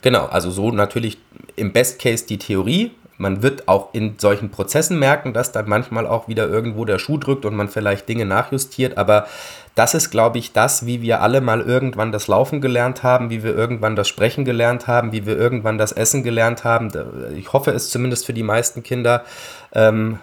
Genau, 0.00 0.26
also 0.26 0.50
so 0.50 0.70
natürlich 0.72 1.18
im 1.54 1.72
Best 1.72 2.00
Case 2.00 2.26
die 2.26 2.38
Theorie, 2.38 2.90
man 3.18 3.42
wird 3.42 3.68
auch 3.68 3.94
in 3.94 4.14
solchen 4.18 4.50
Prozessen 4.50 4.98
merken, 4.98 5.32
dass 5.32 5.52
dann 5.52 5.68
manchmal 5.68 6.06
auch 6.06 6.28
wieder 6.28 6.48
irgendwo 6.48 6.84
der 6.84 6.98
Schuh 6.98 7.18
drückt 7.18 7.44
und 7.44 7.54
man 7.54 7.68
vielleicht 7.68 8.08
Dinge 8.08 8.26
nachjustiert. 8.26 8.98
Aber 8.98 9.26
das 9.74 9.94
ist, 9.94 10.10
glaube 10.10 10.38
ich, 10.38 10.52
das, 10.52 10.86
wie 10.86 11.02
wir 11.02 11.22
alle 11.22 11.40
mal 11.40 11.60
irgendwann 11.60 12.12
das 12.12 12.28
Laufen 12.28 12.60
gelernt 12.60 13.02
haben, 13.02 13.30
wie 13.30 13.42
wir 13.42 13.56
irgendwann 13.56 13.96
das 13.96 14.08
Sprechen 14.08 14.44
gelernt 14.44 14.86
haben, 14.86 15.12
wie 15.12 15.24
wir 15.24 15.36
irgendwann 15.36 15.78
das 15.78 15.92
Essen 15.92 16.22
gelernt 16.22 16.64
haben. 16.64 16.90
Ich 17.36 17.52
hoffe 17.52 17.70
es 17.70 17.90
zumindest 17.90 18.26
für 18.26 18.34
die 18.34 18.42
meisten 18.42 18.82
Kinder. 18.82 19.24
Ähm, 19.72 20.18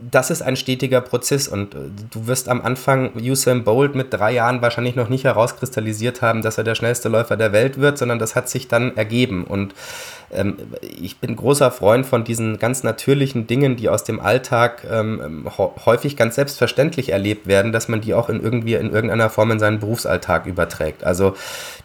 das 0.00 0.30
ist 0.30 0.42
ein 0.42 0.56
stetiger 0.56 1.00
Prozess 1.00 1.48
und 1.48 1.74
äh, 1.74 1.78
du 2.10 2.26
wirst 2.26 2.48
am 2.48 2.60
Anfang 2.60 3.10
Usain 3.16 3.64
Bolt 3.64 3.94
mit 3.94 4.12
drei 4.12 4.32
Jahren 4.32 4.62
wahrscheinlich 4.62 4.94
noch 4.94 5.08
nicht 5.08 5.24
herauskristallisiert 5.24 6.22
haben, 6.22 6.42
dass 6.42 6.58
er 6.58 6.64
der 6.64 6.74
schnellste 6.74 7.08
Läufer 7.08 7.36
der 7.36 7.52
Welt 7.52 7.80
wird, 7.80 7.98
sondern 7.98 8.18
das 8.18 8.36
hat 8.36 8.48
sich 8.48 8.68
dann 8.68 8.96
ergeben 8.96 9.44
und 9.44 9.74
ähm, 10.30 10.56
ich 10.80 11.18
bin 11.18 11.36
großer 11.36 11.70
Freund 11.70 12.06
von 12.06 12.24
diesen 12.24 12.58
ganz 12.58 12.82
natürlichen 12.82 13.46
Dingen, 13.46 13.76
die 13.76 13.88
aus 13.88 14.04
dem 14.04 14.20
Alltag 14.20 14.86
ähm, 14.90 15.48
häufig 15.58 16.16
ganz 16.16 16.34
selbstverständlich 16.34 17.10
erlebt 17.10 17.46
werden, 17.46 17.72
dass 17.72 17.88
man 17.88 18.00
die 18.00 18.14
auch 18.14 18.28
in 18.28 18.42
irgendwie 18.42 18.74
in 18.74 18.92
irgendeiner 18.92 19.30
Form 19.30 19.50
in 19.50 19.58
seinen 19.58 19.80
Berufsalltag 19.80 20.46
überträgt. 20.46 21.04
Also 21.04 21.34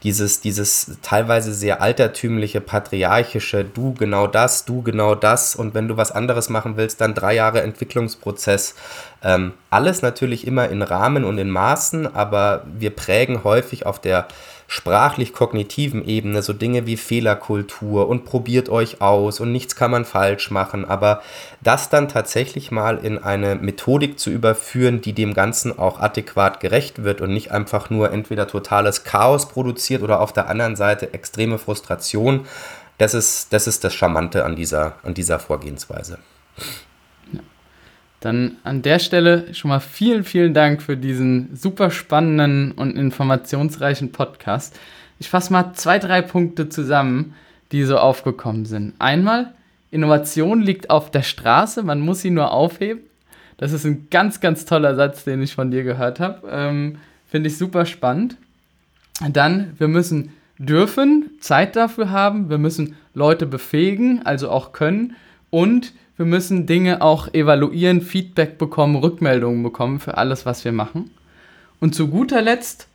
dieses, 0.03 0.41
dieses 0.41 0.97
teilweise 1.01 1.53
sehr 1.53 1.81
altertümliche, 1.81 2.61
patriarchische, 2.61 3.63
du 3.63 3.93
genau 3.93 4.27
das, 4.27 4.65
du 4.65 4.81
genau 4.81 5.15
das 5.15 5.55
und 5.55 5.73
wenn 5.73 5.87
du 5.87 5.97
was 5.97 6.11
anderes 6.11 6.49
machen 6.49 6.75
willst, 6.75 7.01
dann 7.01 7.13
drei 7.13 7.35
Jahre 7.35 7.61
Entwicklungsprozess. 7.61 8.75
Ähm, 9.23 9.53
alles 9.69 10.01
natürlich 10.01 10.45
immer 10.45 10.67
in 10.67 10.81
Rahmen 10.81 11.23
und 11.23 11.37
in 11.37 11.49
Maßen, 11.49 12.13
aber 12.13 12.65
wir 12.77 12.89
prägen 12.89 13.43
häufig 13.43 13.85
auf 13.85 13.99
der 13.99 14.27
sprachlich-kognitiven 14.73 16.03
Ebene 16.03 16.41
so 16.41 16.51
Dinge 16.51 16.87
wie 16.87 16.97
Fehlerkultur 16.97 18.09
und 18.09 18.25
probiert 18.25 18.69
euch 18.69 19.01
aus 19.01 19.39
und 19.39 19.51
nichts 19.51 19.75
kann 19.75 19.91
man 19.91 20.03
falsch 20.03 20.49
machen, 20.49 20.83
aber 20.83 21.21
das 21.61 21.89
dann 21.89 22.09
tatsächlich 22.09 22.71
mal 22.71 22.97
in 22.97 23.19
eine 23.19 23.53
Methodik 23.53 24.17
zu 24.17 24.31
überführen, 24.31 24.99
die 24.99 25.13
dem 25.13 25.35
Ganzen 25.35 25.77
auch 25.77 25.99
adäquat 25.99 26.59
gerecht 26.59 27.03
wird 27.03 27.21
und 27.21 27.31
nicht 27.31 27.51
einfach 27.51 27.91
nur 27.91 28.11
entweder 28.11 28.47
totales 28.47 29.03
Chaos 29.03 29.47
produziert 29.47 30.01
oder 30.01 30.19
auf 30.19 30.33
der 30.33 30.49
anderen 30.49 30.75
Seite 30.75 31.13
extreme 31.13 31.59
Frustration, 31.59 32.47
das 32.97 33.13
ist 33.13 33.53
das, 33.53 33.67
ist 33.67 33.83
das 33.83 33.93
Charmante 33.93 34.43
an 34.43 34.55
dieser, 34.55 34.95
an 35.03 35.13
dieser 35.13 35.37
Vorgehensweise. 35.37 36.17
Dann 38.23 38.55
an 38.63 38.81
der 38.81 38.99
Stelle 38.99 39.53
schon 39.53 39.67
mal 39.67 39.81
vielen, 39.81 40.23
vielen 40.23 40.53
Dank 40.53 40.81
für 40.81 40.95
diesen 40.95 41.53
super 41.57 41.91
spannenden 41.91 42.71
und 42.71 42.95
informationsreichen 42.95 44.13
Podcast. 44.13 44.79
Ich 45.19 45.29
fasse 45.29 45.51
mal 45.51 45.73
zwei, 45.73 45.99
drei 45.99 46.21
Punkte 46.21 46.69
zusammen, 46.69 47.33
die 47.73 47.83
so 47.83 47.97
aufgekommen 47.97 48.65
sind. 48.65 48.93
Einmal, 48.97 49.53
Innovation 49.91 50.61
liegt 50.61 50.89
auf 50.89 51.11
der 51.11 51.23
Straße, 51.23 51.83
man 51.83 51.99
muss 51.99 52.21
sie 52.21 52.29
nur 52.29 52.51
aufheben. 52.51 53.01
Das 53.57 53.73
ist 53.73 53.83
ein 53.83 54.07
ganz, 54.09 54.39
ganz 54.39 54.63
toller 54.63 54.95
Satz, 54.95 55.25
den 55.25 55.41
ich 55.41 55.53
von 55.53 55.69
dir 55.69 55.83
gehört 55.83 56.21
habe. 56.21 56.47
Ähm, 56.49 56.99
Finde 57.29 57.49
ich 57.49 57.57
super 57.57 57.85
spannend. 57.85 58.37
Dann, 59.19 59.73
wir 59.77 59.89
müssen 59.89 60.31
dürfen, 60.57 61.31
Zeit 61.41 61.75
dafür 61.75 62.11
haben, 62.11 62.49
wir 62.49 62.57
müssen 62.57 62.95
Leute 63.13 63.45
befähigen, 63.45 64.25
also 64.25 64.49
auch 64.49 64.71
können 64.71 65.17
und 65.49 65.91
wir 66.17 66.25
müssen 66.25 66.65
Dinge 66.65 67.01
auch 67.01 67.33
evaluieren, 67.33 68.01
Feedback 68.01 68.57
bekommen, 68.57 68.95
Rückmeldungen 68.95 69.63
bekommen 69.63 69.99
für 69.99 70.17
alles, 70.17 70.45
was 70.45 70.63
wir 70.63 70.71
machen. 70.71 71.09
Und 71.79 71.95
zu 71.95 72.07
guter 72.07 72.41
Letzt 72.41 72.87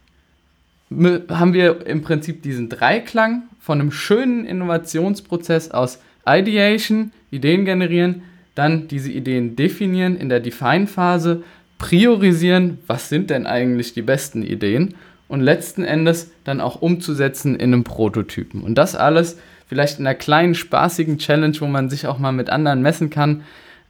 haben 0.91 1.53
wir 1.53 1.87
im 1.87 2.03
Prinzip 2.03 2.43
diesen 2.43 2.69
Dreiklang 2.69 3.43
von 3.61 3.81
einem 3.81 3.93
schönen 3.93 4.45
Innovationsprozess 4.47 5.71
aus 5.71 5.99
Ideation, 6.27 7.13
Ideen 7.31 7.65
generieren, 7.65 8.23
dann 8.55 8.89
diese 8.89 9.11
Ideen 9.11 9.57
definieren 9.57 10.17
in 10.17 10.29
der 10.29 10.41
Define-Phase, 10.41 11.43
priorisieren, 11.79 12.79
was 12.87 13.09
sind 13.09 13.31
denn 13.31 13.47
eigentlich 13.47 13.95
die 13.95 14.03
besten 14.03 14.43
Ideen 14.43 14.95
und 15.29 15.41
letzten 15.41 15.85
Endes 15.85 16.31
dann 16.45 16.61
auch 16.61 16.81
umzusetzen 16.81 17.55
in 17.55 17.73
einem 17.73 17.85
Prototypen. 17.85 18.63
Und 18.63 18.77
das 18.77 18.97
alles 18.97 19.39
vielleicht 19.69 19.99
in 19.99 20.07
einer 20.07 20.17
kleinen, 20.17 20.55
spaßigen 20.55 21.19
Challenge, 21.19 21.61
wo 21.61 21.67
man 21.67 21.91
sich 21.91 22.07
auch 22.07 22.19
mal 22.19 22.33
mit 22.33 22.51
anderen 22.51 22.83
messen 22.83 23.11
kann, 23.11 23.45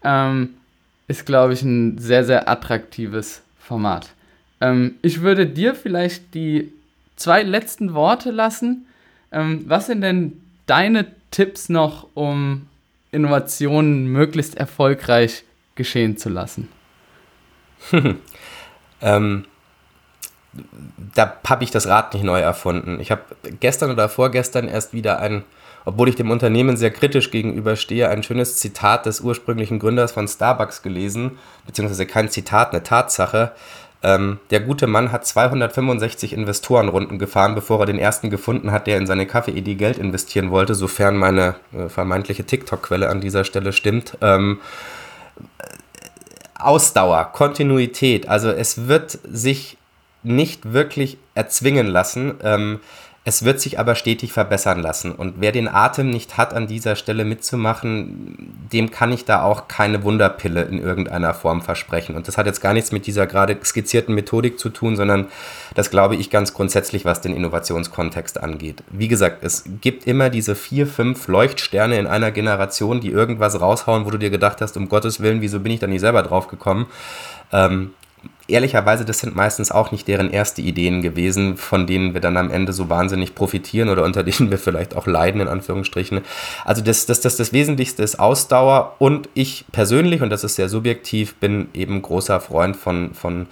ähm, 0.05 0.51
ist, 1.07 1.25
glaube 1.25 1.55
ich, 1.55 1.62
ein 1.62 1.99
sehr, 1.99 2.25
sehr 2.25 2.49
attraktives 2.49 3.43
Format. 3.59 4.11
Ähm, 4.61 4.97
ich 5.03 5.23
würde 5.23 5.47
dir 5.47 5.75
vielleicht 5.75 6.35
die 6.35 6.73
zwei 7.17 7.43
letzten 7.43 7.95
Worte 7.95 8.31
lassen. 8.31 8.87
Ähm, 9.33 9.64
was 9.67 9.87
sind 9.87 10.03
denn 10.03 10.41
deine 10.67 11.07
Tipps 11.31 11.69
noch, 11.69 12.09
um 12.14 12.67
Innovationen 13.11 14.07
möglichst 14.07 14.57
erfolgreich 14.57 15.45
geschehen 15.75 16.17
zu 16.17 16.29
lassen? 16.29 16.69
ähm, 19.01 19.45
da 21.14 21.37
habe 21.47 21.64
ich 21.64 21.71
das 21.71 21.87
Rad 21.87 22.14
nicht 22.14 22.25
neu 22.25 22.41
erfunden. 22.41 23.01
Ich 23.01 23.11
habe 23.11 23.23
gestern 23.61 23.91
oder 23.91 24.09
vorgestern 24.09 24.67
erst 24.67 24.93
wieder 24.93 25.21
ein 25.21 25.45
obwohl 25.88 26.11
ich 26.11 26.16
dem 26.16 26.31
Unternehmen 26.31 26.77
sehr 26.77 26.90
kritisch 26.90 27.31
gegenüberstehe, 27.31 28.11
ein 28.11 28.22
schönes 28.22 28.57
Zitat 28.57 29.07
des 29.07 29.22
ursprünglichen 29.22 29.79
Gründers 29.79 30.12
von 30.12 30.29
Starbucks 30.29 30.83
gelesen, 30.83 31.38
beziehungsweise 31.66 32.05
kein 32.05 32.29
Zitat, 32.29 32.72
eine 32.72 32.83
Tatsache. 32.83 33.53
Ähm, 34.03 34.38
der 34.51 34.61
gute 34.61 34.87
Mann 34.87 35.11
hat 35.12 35.27
265 35.27 36.35
Investorenrunden 36.35 37.18
gefahren, 37.18 37.55
bevor 37.55 37.81
er 37.81 37.87
den 37.87 37.98
ersten 37.98 38.29
gefunden 38.29 38.70
hat, 38.70 38.87
der 38.87 38.98
in 38.98 39.07
seine 39.07 39.27
Kaffeeidee 39.27 39.77
Geld 39.77 39.96
investieren 39.96 40.51
wollte, 40.51 40.74
sofern 40.74 41.16
meine 41.16 41.55
äh, 41.72 41.88
vermeintliche 41.88 42.44
TikTok-Quelle 42.44 43.09
an 43.09 43.22
dieser 43.22 43.44
Stelle 43.44 43.72
stimmt. 43.72 44.18
Ähm, 44.20 44.61
Ausdauer, 46.55 47.31
Kontinuität, 47.33 48.29
also 48.29 48.51
es 48.51 48.88
wird 48.88 49.18
sich 49.24 49.79
nicht 50.22 50.74
wirklich 50.74 51.16
erzwingen 51.35 51.87
lassen. 51.87 52.35
Ähm, 52.42 52.81
es 53.29 53.45
wird 53.45 53.61
sich 53.61 53.79
aber 53.79 53.95
stetig 53.95 54.33
verbessern 54.33 54.81
lassen. 54.81 55.12
Und 55.12 55.35
wer 55.37 55.53
den 55.53 55.69
Atem 55.69 56.09
nicht 56.09 56.38
hat, 56.38 56.55
an 56.55 56.67
dieser 56.67 56.97
Stelle 56.97 57.27
mitzumachen, 57.27 58.57
dem 58.73 58.91
kann 58.91 59.12
ich 59.12 59.27
da 59.27 59.43
auch 59.43 59.69
keine 59.69 60.03
Wunderpille 60.03 60.62
in 60.62 60.79
irgendeiner 60.79 61.35
Form 61.35 61.61
versprechen. 61.61 62.17
Und 62.17 62.27
das 62.27 62.38
hat 62.38 62.47
jetzt 62.47 62.62
gar 62.62 62.73
nichts 62.73 62.91
mit 62.91 63.07
dieser 63.07 63.27
gerade 63.27 63.59
skizzierten 63.62 64.14
Methodik 64.14 64.59
zu 64.59 64.71
tun, 64.71 64.97
sondern 64.97 65.27
das 65.75 65.91
glaube 65.91 66.17
ich 66.17 66.31
ganz 66.31 66.55
grundsätzlich, 66.55 67.05
was 67.05 67.21
den 67.21 67.37
Innovationskontext 67.37 68.43
angeht. 68.43 68.83
Wie 68.88 69.09
gesagt, 69.09 69.45
es 69.45 69.64
gibt 69.83 70.07
immer 70.07 70.31
diese 70.31 70.55
vier, 70.55 70.87
fünf 70.87 71.29
Leuchtsterne 71.29 71.99
in 71.99 72.07
einer 72.07 72.31
Generation, 72.31 73.03
die 73.03 73.11
irgendwas 73.11 73.61
raushauen, 73.61 74.07
wo 74.07 74.11
du 74.11 74.17
dir 74.17 74.31
gedacht 74.31 74.62
hast, 74.62 74.79
um 74.79 74.88
Gottes 74.88 75.21
Willen, 75.21 75.43
wieso 75.43 75.61
bin 75.61 75.73
ich 75.73 75.81
da 75.81 75.87
nicht 75.87 76.01
selber 76.01 76.23
drauf 76.23 76.49
gekommen? 76.49 76.87
Ähm, 77.53 77.91
ehrlicherweise, 78.49 79.05
das 79.05 79.21
sind 79.21 79.37
meistens 79.37 79.71
auch 79.71 79.93
nicht 79.93 80.09
deren 80.09 80.31
erste 80.31 80.63
Ideen 80.63 81.03
gewesen, 81.03 81.57
von 81.57 81.87
denen 81.87 82.15
wir 82.15 82.21
dann 82.21 82.37
am 82.37 82.51
Ende 82.51 82.73
so 82.73 82.89
wahnsinnig 82.89 83.35
profitieren 83.35 83.89
oder 83.89 84.05
unter 84.05 84.23
denen 84.25 84.51
wir 84.51 84.59
vielleicht 84.59 84.97
auch 84.97 85.07
leiden, 85.07 85.41
in 85.41 85.49
Anführungsstrichen. 85.49 86.23
Also 86.65 86.83
das, 86.83 87.07
das, 87.07 87.21
das, 87.21 87.37
das 87.37 87.53
Wesentlichste 87.53 88.03
ist 88.03 88.19
Ausdauer 88.19 88.97
und 88.99 89.29
ich 89.35 89.67
persönlich, 89.71 90.23
und 90.23 90.31
das 90.31 90.45
ist 90.45 90.57
sehr 90.57 90.69
subjektiv, 90.69 91.37
bin 91.37 91.69
eben 91.75 92.01
großer 92.01 92.41
Freund 92.41 92.77
von, 92.77 93.13
von 93.15 93.47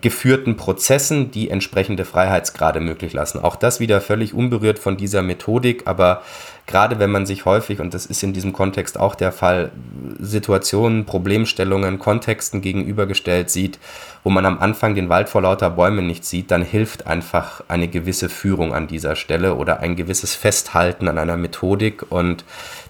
geführten 0.00 0.56
Prozessen, 0.56 1.30
die 1.30 1.50
entsprechende 1.50 2.04
Freiheitsgrade 2.04 2.80
möglich 2.80 3.12
lassen. 3.12 3.40
Auch 3.40 3.56
das 3.56 3.80
wieder 3.80 4.00
völlig 4.00 4.34
unberührt 4.34 4.78
von 4.78 4.96
dieser 4.96 5.22
Methodik, 5.22 5.86
aber 5.86 6.22
gerade 6.70 6.98
wenn 6.98 7.10
man 7.10 7.26
sich 7.26 7.44
häufig, 7.44 7.80
und 7.80 7.92
das 7.92 8.06
ist 8.06 8.22
in 8.22 8.32
diesem 8.32 8.52
Kontext 8.52 8.98
auch 8.98 9.14
der 9.14 9.32
Fall, 9.32 9.72
Situationen, 10.18 11.04
Problemstellungen, 11.04 11.98
Kontexten 11.98 12.62
gegenübergestellt 12.62 13.50
sieht, 13.50 13.78
wo 14.22 14.30
man 14.30 14.46
am 14.46 14.58
Anfang 14.58 14.94
den 14.94 15.08
Wald 15.08 15.28
vor 15.28 15.42
lauter 15.42 15.70
Bäumen 15.70 16.06
nicht 16.06 16.24
sieht, 16.24 16.50
dann 16.50 16.62
hilft 16.62 17.06
einfach 17.06 17.62
eine 17.68 17.88
gewisse 17.88 18.28
Führung 18.28 18.72
an 18.74 18.86
dieser 18.86 19.16
Stelle 19.16 19.54
oder 19.54 19.80
ein 19.80 19.96
gewisses 19.96 20.34
Festhalten 20.34 21.08
an 21.08 21.18
einer 21.18 21.36
Methodik 21.36 22.10
und 22.10 22.44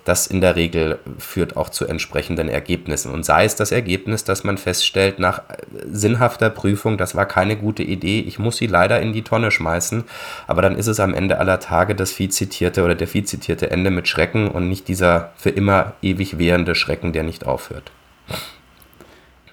das 0.04 0.26
in 0.26 0.40
der 0.40 0.56
Regel 0.56 0.98
führt 1.18 1.56
auch 1.56 1.68
zu 1.68 1.86
entsprechenden 1.86 2.48
Ergebnissen. 2.48 3.12
Und 3.12 3.24
sei 3.24 3.44
es 3.44 3.54
das 3.54 3.70
Ergebnis, 3.70 4.24
dass 4.24 4.44
man 4.44 4.56
feststellt, 4.56 5.18
nach 5.18 5.42
sinnhafter 5.90 6.50
Prüfung, 6.50 6.96
das 6.96 7.14
war 7.14 7.26
keine 7.26 7.56
gute 7.56 7.82
Idee, 7.82 8.20
ich 8.20 8.38
muss 8.38 8.56
sie 8.56 8.66
leider 8.66 9.00
in 9.00 9.12
die 9.12 9.22
Tonne 9.22 9.50
schmeißen, 9.50 10.04
aber 10.46 10.62
dann 10.62 10.74
ist 10.74 10.86
es 10.86 11.00
am 11.00 11.14
Ende 11.14 11.38
aller 11.38 11.60
Tage 11.60 11.94
das 11.94 12.12
viel 12.12 12.30
zitierte 12.30 12.82
oder 12.82 12.94
der 12.94 13.08
viel 13.08 13.24
zitierte 13.24 13.69
Ende 13.70 13.90
mit 13.90 14.08
Schrecken 14.08 14.48
und 14.48 14.68
nicht 14.68 14.88
dieser 14.88 15.32
für 15.36 15.50
immer 15.50 15.94
ewig 16.02 16.38
währende 16.38 16.74
Schrecken, 16.74 17.12
der 17.12 17.22
nicht 17.22 17.46
aufhört. 17.46 17.90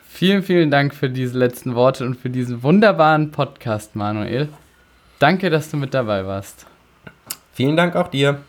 Vielen, 0.07 0.41
vielen 0.41 0.71
Dank 0.71 0.95
für 0.95 1.09
diese 1.09 1.37
letzten 1.37 1.75
Worte 1.75 2.05
und 2.05 2.15
für 2.15 2.29
diesen 2.29 2.63
wunderbaren 2.63 3.31
Podcast, 3.31 3.95
Manuel. 3.95 4.49
Danke, 5.19 5.49
dass 5.49 5.69
du 5.69 5.77
mit 5.77 5.93
dabei 5.93 6.25
warst. 6.25 6.65
Vielen 7.53 7.77
Dank 7.77 7.95
auch 7.95 8.07
dir. 8.07 8.39